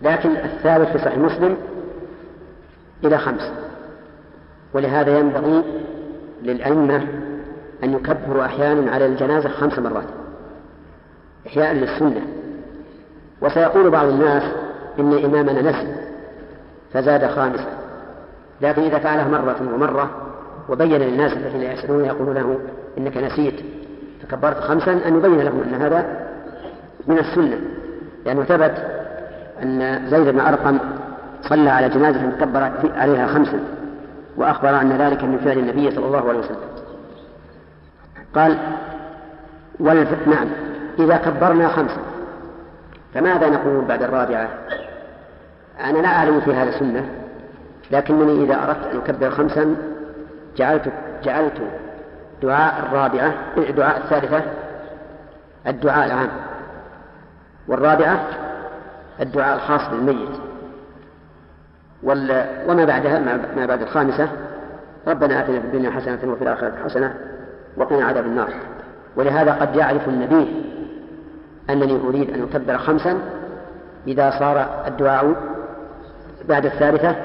[0.02, 1.58] لكن الثابت في صحيح مسلم
[3.04, 3.52] إلى خمس.
[4.74, 5.64] ولهذا ينبغي
[6.44, 7.08] للأئمة
[7.84, 10.08] أن يكبروا أحيانا على الجنازة خمس مرات.
[11.48, 12.22] إحياء للسنة.
[13.42, 14.44] وسيقول بعض الناس
[15.00, 15.96] إن إمامنا نسي
[16.94, 17.78] فزاد خامسا.
[18.62, 20.31] لكن إذا فعله مرة ومرة
[20.70, 22.60] وبين للناس الذين يسألون يقولون له
[22.98, 23.60] إنك نسيت.
[24.22, 26.06] فكبرت خمسا أن يبين لهم أن هذا
[27.08, 27.58] من السنة.
[28.26, 28.74] لأنه ثبت
[29.64, 30.80] أن زيد بن أرقم
[31.42, 33.60] صلى على جنازة كبر عليها خمسا
[34.38, 36.58] وأخبر أن ذلك من فعل النبي صلى الله عليه وسلم.
[38.36, 38.58] قال
[39.80, 40.28] والف...
[40.28, 40.48] نعم.
[41.00, 42.02] إذا كبرنا خمسا.
[43.14, 44.48] فماذا نقول بعد الرابعة؟
[45.84, 47.06] أنا لا أعلم في هذا سنة
[47.92, 49.76] لكنني إذا أردت أن أكبر خمسا
[50.58, 50.92] جعلت
[51.24, 51.62] جعلت
[52.42, 53.34] دعاء الرابعة
[53.72, 54.42] دعاء الثالثة
[55.68, 56.30] الدعاء العام
[57.68, 58.28] والرابعة
[59.20, 60.30] الدعاء الخاص بالميت
[62.68, 63.20] وما بعدها
[63.56, 64.30] ما بعد الخامسة
[65.08, 67.16] ربنا آتنا في الدنيا حسنة وفي الآخرة حسنة
[67.78, 68.50] وقنا عذاب النار.
[69.16, 70.64] ولهذا قد يعرف النبي
[71.70, 73.18] أنني أريد أن أكبر خمسا
[74.08, 75.36] إذا صار الدعاء
[76.50, 77.16] بعد الثالثة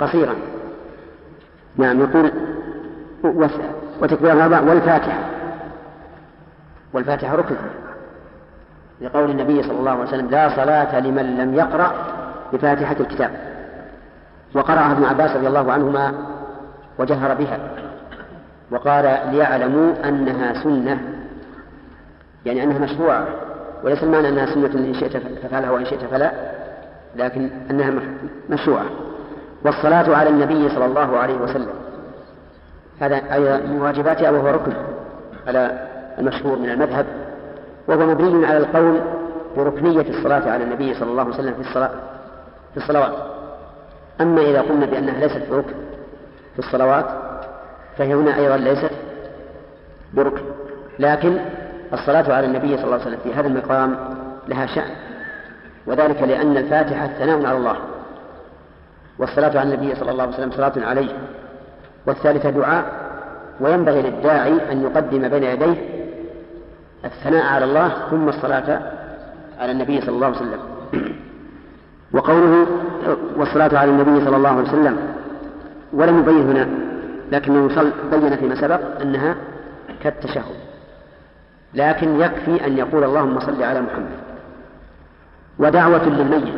[0.00, 0.34] قصيرا.
[1.76, 2.32] نعم يقول
[4.00, 5.18] وتكبير الأربع والفاتحة.
[6.92, 7.56] والفاتحة ركن.
[9.00, 11.92] لقول النبي صلى الله عليه وسلم لا صلاة لمن لم يقرأ
[12.52, 13.30] بفاتحة الكتاب.
[14.54, 16.12] وقرأها ابن عباس رضي الله عنهما
[16.98, 17.58] وجهر بها.
[18.70, 21.00] وقال ليعلموا أنها سنة.
[22.46, 23.26] يعني أنها مشروعة
[23.84, 26.32] وليس المعنى أنها سنة إن شئت ففعلها وإن شئت فلا
[27.16, 27.92] لكن أنها
[28.50, 28.84] مشروعة
[29.64, 31.79] والصلاة على النبي صلى الله عليه وسلم.
[33.00, 34.72] هذا أيضا من واجباتها وهو ركن
[35.46, 35.88] على
[36.18, 37.06] المشهور من المذهب
[37.88, 39.00] وهو مبني على القول
[39.56, 41.90] بركنية الصلاة على النبي صلى الله عليه وسلم في الصلاة
[42.74, 43.12] في الصلوات.
[44.20, 45.74] أما إذا قلنا بأنها ليست بركن
[46.52, 47.06] في الصلوات
[47.98, 48.90] فهي هنا أيضا ليست
[50.14, 50.42] بركن.
[50.98, 51.38] لكن
[51.92, 53.96] الصلاة على النبي صلى الله عليه وسلم في هذا المقام
[54.48, 54.90] لها شأن
[55.86, 57.76] وذلك لأن الفاتحة ثناء على الله
[59.18, 61.12] والصلاة على النبي صلى الله عليه وسلم صلاة عليه.
[62.06, 62.84] والثالثة دعاء
[63.60, 65.76] وينبغي للداعي أن يقدم بين يديه
[67.04, 68.80] الثناء على الله ثم الصلاة
[69.58, 70.60] على النبي صلى الله عليه وسلم.
[72.12, 72.66] وقوله
[73.36, 74.98] والصلاة على النبي صلى الله عليه وسلم
[75.92, 76.68] ولم يبين هنا
[77.32, 77.68] لكنه
[78.10, 79.36] بين فيما سبق أنها
[80.02, 80.56] كالتشهد
[81.74, 84.20] لكن يكفي أن يقول اللهم صل على محمد.
[85.58, 86.54] ودعوة للميت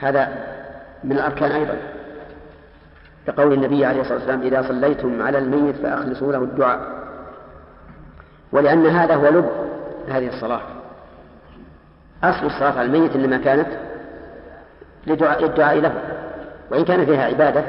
[0.00, 0.28] هذا
[1.04, 1.76] من الأركان أيضا.
[3.26, 6.80] كقول النبي عليه الصلاة والسلام إذا صليتم على الميت فأخلصوا له الدعاء.
[8.52, 9.50] ولأن هذا هو لب
[10.08, 10.60] هذه الصلاة.
[12.24, 13.68] أصل الصلاة على الميت إنما كانت
[15.06, 15.92] لدعاء الدعاء له
[16.70, 17.64] وإن كان فيها عبادة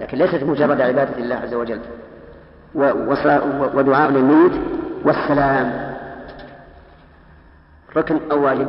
[0.00, 1.80] لكن ليست مجرد عبادة الله عز وجل.
[3.74, 4.52] ودعاء للميت
[5.04, 5.96] والسلام.
[7.96, 8.68] ركن أو واجب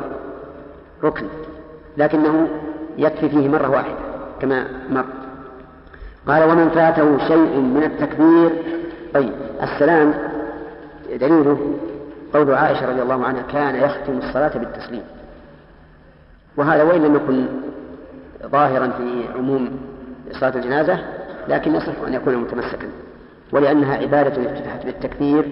[1.04, 1.26] ركن
[1.98, 2.48] لكنه
[2.98, 3.96] يكفي فيه مرة واحدة
[4.42, 5.06] كما مر.
[6.28, 8.52] قال ومن فاته شيء من التكبير.
[9.14, 9.34] طيب
[9.64, 10.14] السلام
[11.10, 11.76] دليله
[12.34, 15.04] قول عائشة رضي الله عنها كان يختم الصلاة بالتسليم.
[16.58, 17.46] وهذا وإن لم يكن
[18.52, 19.80] ظاهرا في عموم
[20.32, 21.00] صلاة الجنازة
[21.48, 22.88] لكن يصح أن يكون متمسكا.
[23.52, 25.46] ولأنها عبادة افتتحت بالتكبير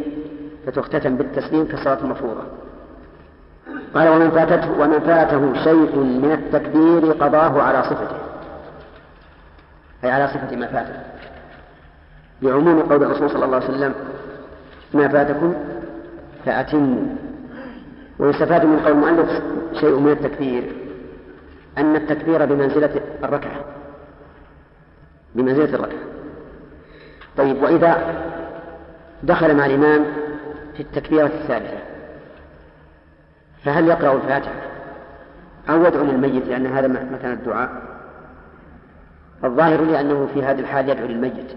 [0.65, 2.41] فتختتم بالتسليم كالصلاة المفروضة
[3.95, 8.24] قال ومن فاتته ومن فاته شيء من التكبير قضاه على صفته.
[10.05, 10.99] أي على صفة ما فاته
[12.41, 13.93] لعموم قول الرسول صلى الله عليه وسلم
[14.93, 15.53] ما فاتكم
[16.45, 17.05] فأتموا.
[18.19, 20.63] ويستفاد من قول المؤلف شيء من التكبير
[21.77, 23.65] أن التكبير بمنزلة الركعة.
[25.35, 25.99] بمنزلة الركعة.
[27.37, 27.97] طيب وإذا
[29.23, 30.05] دخل مع الإمام
[30.73, 31.77] في التكبيرة الثالثة
[33.65, 34.61] فهل يقرأ الفاتحة
[35.69, 37.94] أو يدعو للميت لأن هذا مكان الدعاء؟
[39.43, 41.51] الظاهر لي أنه في هذه الحال يدعو للميت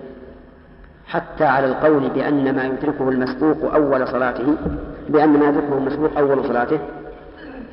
[1.07, 4.55] حتى على القول بأن ما يدركه المسبوق أول صلاته
[5.09, 6.79] بأن ما يدركه المسبوق أول صلاته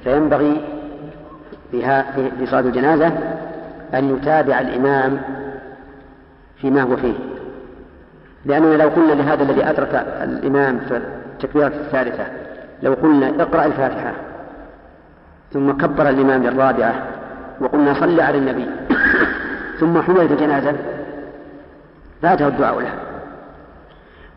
[0.04, 0.62] فينبغي
[1.72, 3.12] في صلاة الجنازة
[3.94, 5.22] أن يتابع الإمام
[6.62, 7.14] فيما هو فيه.
[8.46, 11.02] لأننا لو قلنا لهذا الذي أدرك الإمام في
[11.34, 12.26] التكبيرة الثالثة
[12.84, 14.14] لو قلنا اقرأ الفاتحة
[15.54, 16.94] ثم كبر الإمام للرابعة
[17.62, 18.66] وقلنا صل على النبي
[19.80, 20.76] ثم حملت الجنازة
[22.22, 22.94] فاته الدعاء له.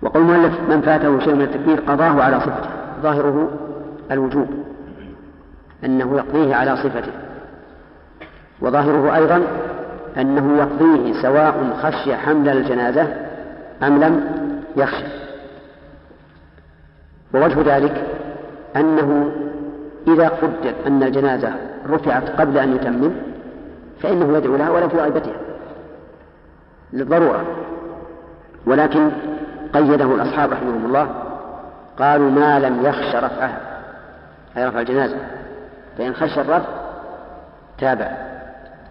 [0.03, 2.71] وقول المؤلف من فاته شيء من التكبير قضاه على صفته.
[3.03, 3.51] ظاهره
[4.11, 4.49] الوجوب.
[5.85, 7.13] أنه يقضيه على صفته.
[8.61, 9.43] وظاهره أيضا
[10.17, 13.07] أنه يقضيه سواء خشي حمل الجنازة
[13.83, 14.25] أم لم
[14.77, 15.07] يخشى.
[17.35, 18.07] ووجه ذلك
[18.77, 19.33] أنه
[20.09, 21.53] إذا قدر أن الجنازة
[21.91, 23.11] رفعت قبل أن يتمم
[24.03, 25.37] فإنه يدعو لها ولا في غيبتها.
[26.93, 27.45] للضرورة.
[28.67, 29.11] ولكن
[29.75, 31.15] قيده الأصحاب رحمهم الله
[31.99, 33.61] قالوا ما لم يخش رفعها.
[34.57, 35.17] أي رفع الجنازة.
[35.99, 36.69] فإن خشى الرفع
[37.79, 38.13] تابع.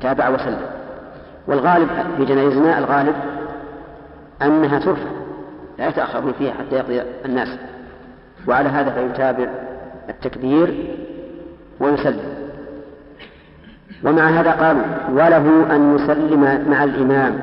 [0.01, 0.61] تابع وسلم.
[1.47, 3.15] والغالب في جنائزنا الغالب
[4.41, 5.09] أنها ترفع.
[5.79, 7.49] لا يتأخرون فيها حتى يقضي الناس.
[8.47, 9.47] وعلى هذا فيتابع
[10.09, 10.95] التكبير
[11.79, 12.36] ويسلم.
[14.03, 17.40] ومع هذا قالوا وله أن يسلم مع الإمام.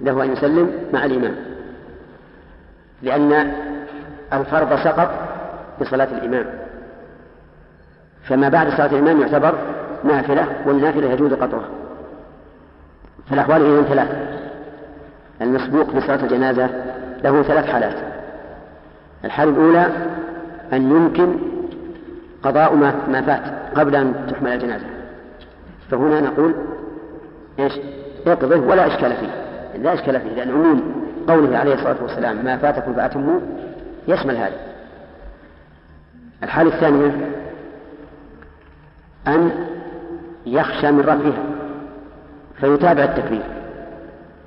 [0.00, 1.34] له أن يسلم مع الإمام.
[3.02, 3.52] لأن
[4.32, 5.10] الفرض سقط
[5.80, 6.46] بصلاة الإمام.
[8.22, 9.54] فما بعد صلاة الإمام يعتبر
[10.04, 11.68] نافلة والنافلة يجوز قطعها.
[13.30, 14.16] فالأحوال إذن ثلاثة.
[15.42, 16.68] المسبوق بصلاة الجنازة
[17.24, 17.96] له ثلاث حالات.
[19.24, 19.86] الحالة الأولى
[20.72, 21.36] أن يمكن
[22.42, 22.74] قضاء
[23.08, 24.99] ما فات قبل أن تحمل الجنازة.
[25.90, 26.54] فهنا نقول
[27.58, 27.72] إيش؟
[28.26, 29.30] اقضه ولا إشكال فيه.
[29.78, 33.40] لا إشكال فيه لأن عموم قوله عليه الصلاة والسلام ما فاتكم فأتموا
[34.08, 34.56] يشمل هذا.
[36.42, 37.30] الحالة الثانية
[39.28, 39.50] أن
[40.46, 41.44] يخشى من رفعها
[42.60, 43.42] فيتابع التكبير.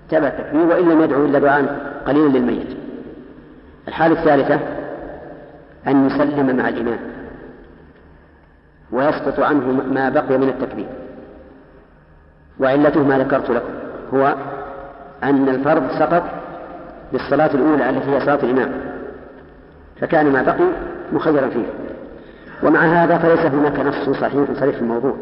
[0.10, 2.78] تابع التكبير وإن لم يدعو إلا دعاء قليلا للميت.
[3.88, 4.60] الحالة الثالثة
[5.88, 7.00] أن يسلم مع الإمام
[8.92, 11.03] ويسقط عنه ما بقي من التكبير.
[12.60, 13.74] وعلته ما ذكرت لكم.
[14.14, 14.36] هو
[15.24, 16.24] أن الفرض سقط
[17.12, 18.72] بالصلاة الأولى التي هي صلاة الإمام.
[20.02, 20.68] فكان ما بقي
[21.14, 21.66] مخيرا فيه.
[22.64, 25.16] ومع هذا فليس هناك نص صحيح صريح في الموضوع.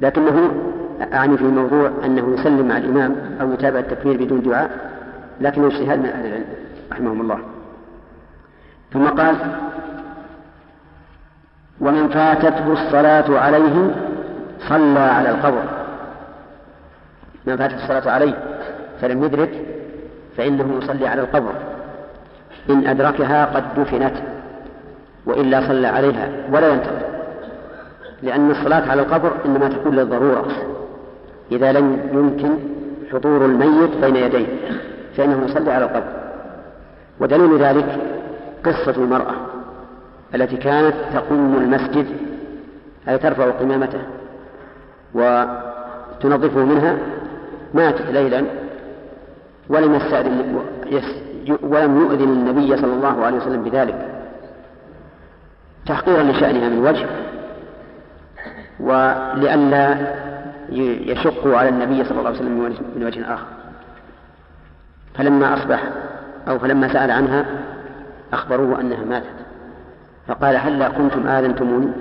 [0.00, 0.50] لكنه
[1.12, 4.70] أعني في الموضوع أنه يسلم مع الإمام أو يتابع التكبير بدون دعاء
[5.40, 6.44] لكنه اجتهاد من أهل العلم
[6.92, 7.38] رحمهم الله.
[8.92, 9.36] ثم قال
[11.80, 13.94] ومن فاتته الصلاة عليه
[14.68, 15.77] صلى على القبر.
[17.48, 18.34] من فاتته الصلاة عليه
[19.00, 19.50] فلم يدرك
[20.36, 21.52] فإنه يصلي على القبر.
[22.70, 24.14] إن أدركها قد دفنت
[25.26, 27.08] وإلا صلى عليها ولا ينتظر.
[28.22, 30.46] لأن الصلاة على القبر إنما تكون للضرورة.
[31.52, 32.50] إذا لم يمكن
[33.12, 34.46] حضور الميت بين يديه
[35.16, 36.12] فإنه يصلي على القبر.
[37.20, 37.98] ودليل ذلك
[38.64, 39.34] قصة المرأة
[40.34, 42.06] التي كانت تقوم المسجد
[43.08, 43.98] أي ترفع قمامته
[45.14, 46.96] وتنظفه منها
[47.74, 48.44] ماتت ليلا
[49.68, 50.62] ولم يستأذن
[51.62, 54.24] ولم يؤذن النبي صلى الله عليه وسلم بذلك.
[55.86, 57.06] تحقيرا لشأنها من وجه.
[58.80, 59.96] ولئلا
[61.12, 63.46] يشق على النبي صلى الله عليه وسلم من وجه آخر.
[65.14, 65.82] فلما أصبح
[66.48, 67.44] أو فلما سأل عنها
[68.32, 69.38] أخبروه أنها ماتت.
[70.28, 71.92] فقال هلا كنتم آذنتموني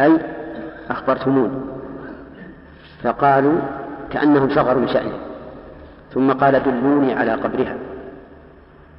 [0.00, 0.18] أي
[0.90, 1.58] أخبرتموني
[3.02, 3.60] فقالوا
[4.12, 5.18] كأنهم صغروا شأنه
[6.14, 7.76] ثم قال دلوني على قبرها.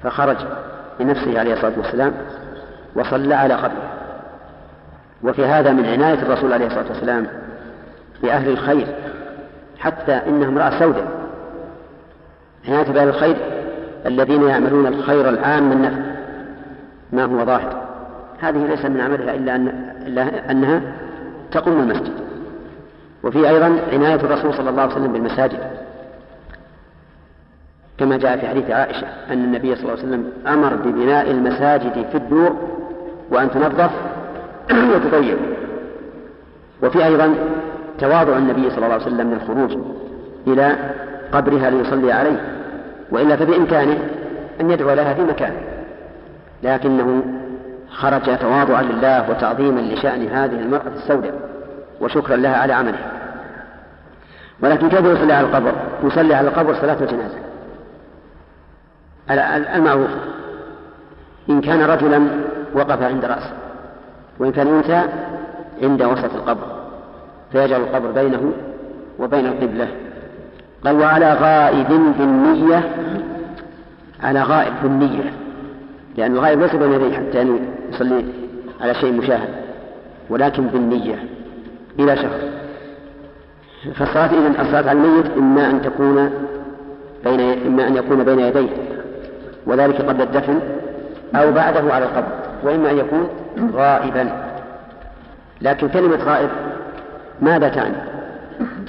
[0.04, 0.38] فخرج
[1.00, 2.14] لنفسه عليه الصلاة والسلام
[2.96, 3.90] وصلى على قبره.
[5.24, 7.28] وفي هذا من عناية الرسول عليه الصلاة والسلام
[8.24, 8.88] بأهل الخير
[9.80, 11.08] حتى إنها امرأة سوداء.
[12.68, 13.36] عناية بأهل الخير
[14.06, 16.14] الذين يعملون الخير العام من نفع.
[17.14, 17.82] ما هو ظاهر
[18.40, 20.82] هذه ليس من عملها إلا, أن إلا أنها
[21.52, 22.14] تقوم المسجد.
[23.24, 25.60] وفي أيضا عناية الرسول صلى الله عليه وسلم بالمساجد.
[27.98, 32.16] كما جاء في حديث عائشة أن النبي صلى الله عليه وسلم أمر ببناء المساجد في
[32.16, 32.56] الدور
[33.32, 33.92] وأن تنظف
[34.96, 35.38] وتطيب.
[36.84, 37.36] وفي أيضا
[38.00, 39.78] تواضع النبي صلى الله عليه وسلم من الخروج
[40.48, 40.76] إلى
[41.32, 42.42] قبرها ليصلي عليه
[43.12, 43.98] وإلا فبإمكانه
[44.62, 45.54] أن يدعو لها في مكان
[46.64, 47.24] لكنه
[47.92, 51.53] خرج تواضعا لله وتعظيما لشأن هذه المرأة السوداء.
[52.04, 53.12] وشكرا لها على عملها
[54.62, 55.74] ولكن كيف يصلي على القبر؟
[56.04, 57.38] يصلي على القبر صلاة الجنازة.
[59.76, 60.10] المعروف.
[61.50, 62.28] إن كان رجلا
[62.74, 63.54] وقف عند رأسه
[64.40, 65.02] وإن كان أنثى
[65.84, 66.68] عند وسط القبر
[67.52, 68.52] فيجعل القبر بينه
[69.20, 69.88] وبين القبلة.
[70.86, 71.88] قال وعلى غائب
[72.20, 72.90] بالنية
[74.24, 75.34] على غائب بالنية.
[76.18, 77.60] لأن الغائب ليس بين يديه حتى
[77.90, 78.26] يصلي
[78.82, 79.50] على شيء مشاهد
[80.30, 81.16] ولكن بالنية.
[82.00, 82.40] إلى شهر
[83.96, 86.30] فالصلاة إذن الصلاة على الميت إما أن تكون
[87.24, 88.70] بين إما أن يكون بين يديه
[89.66, 90.60] وذلك قبل الدفن
[91.36, 92.28] أو بعده على القبر
[92.64, 93.30] وإما أن يكون
[93.74, 94.30] غائبا.
[95.62, 96.50] لكن كلمة غائب
[97.42, 97.96] ماذا تعني؟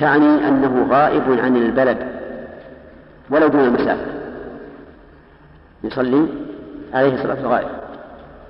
[0.01, 1.99] تعني أنه غائب عن البلد
[3.31, 4.07] ولو دون المسافة.
[5.85, 6.27] يصلي
[6.95, 7.69] عليه صلاة الغائب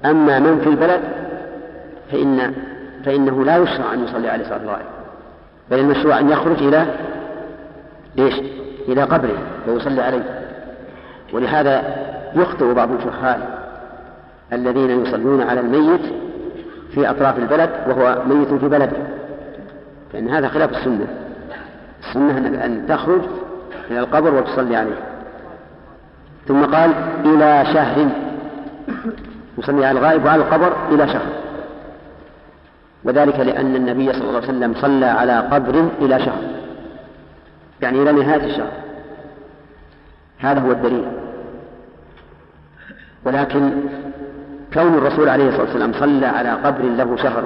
[0.05, 1.01] أما من في البلد
[2.13, 2.55] فإن
[3.05, 4.87] فإنه لا يشرع أن يصلي عليه صلاة الغائب
[5.71, 6.87] بل المشروع أن يخرج إلى
[8.19, 8.35] إيش؟
[8.89, 10.45] إلى قبره ويصلي عليه.
[11.33, 11.97] ولهذا
[12.35, 13.41] يخطئ بعض الجهال
[14.53, 16.01] الذين يصلون على الميت
[16.95, 18.97] في أطراف البلد وهو ميت في بلده
[20.13, 21.07] فإن هذا خلاف السنة.
[22.01, 23.21] السنة أن تخرج
[23.91, 24.99] إلى القبر وتصلي عليه.
[26.49, 26.91] ثم قال
[27.25, 28.09] إلى شهر
[29.59, 31.44] يصلي على الغائب وعلى القبر إلى شهر.
[33.05, 36.43] وذلك لأن النبي صلى الله عليه وسلم صلى على قبر إلى شهر.
[37.83, 38.73] يعني إلى نهاية الشهر.
[40.39, 41.05] هذا هو الدليل.
[43.25, 43.71] ولكن
[44.75, 47.45] كون الرسول عليه الصلاة والسلام صلى على قبر له شهر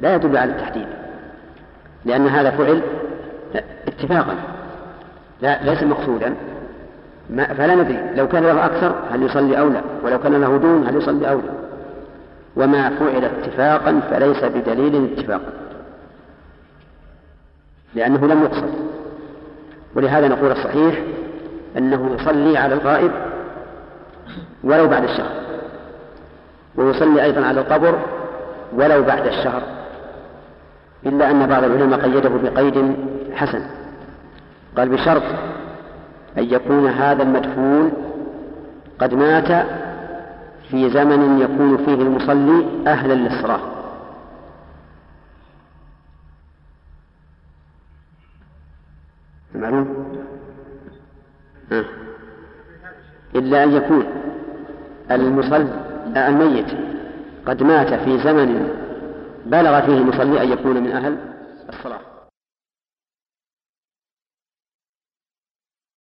[0.00, 0.86] لا يدل على التحديد.
[2.04, 2.82] لأن هذا فعل
[3.88, 4.34] اتفاقا.
[5.42, 6.34] لا ليس مقصودا.
[7.36, 7.98] فلا ندري.
[8.16, 11.38] لو كان له أكثر هل يصلي أو لا؟ ولو كان له دون هل يصلي أو
[11.38, 11.57] لا؟
[12.58, 15.52] وما فعل اتفاقا فليس بدليل اتفاقا
[17.94, 18.74] لأنه لم يقصد.
[19.94, 21.02] ولهذا نقول الصحيح
[21.76, 23.10] أنه يصلي على الغائب
[24.64, 25.32] ولو بعد الشهر.
[26.76, 27.98] ويصلي أيضا على القبر
[28.72, 29.62] ولو بعد الشهر.
[31.06, 32.96] إلا أن بعض العلماء قيده بقيد
[33.34, 33.62] حسن.
[34.76, 35.22] قال بشرط
[36.38, 37.92] أن يكون هذا المدفون
[38.98, 39.66] قد مات
[40.70, 43.60] في زمن يكون فيه المصلي أهلا للصلاة
[49.54, 50.06] معلوم؟
[51.72, 51.84] آه.
[53.34, 54.04] إلا أن يكون
[55.10, 55.68] المصلي
[56.16, 56.66] الميت
[57.46, 58.68] قد مات في زمن
[59.46, 61.16] بلغ فيه المصلي أن يكون من أهل
[61.68, 62.00] الصلاة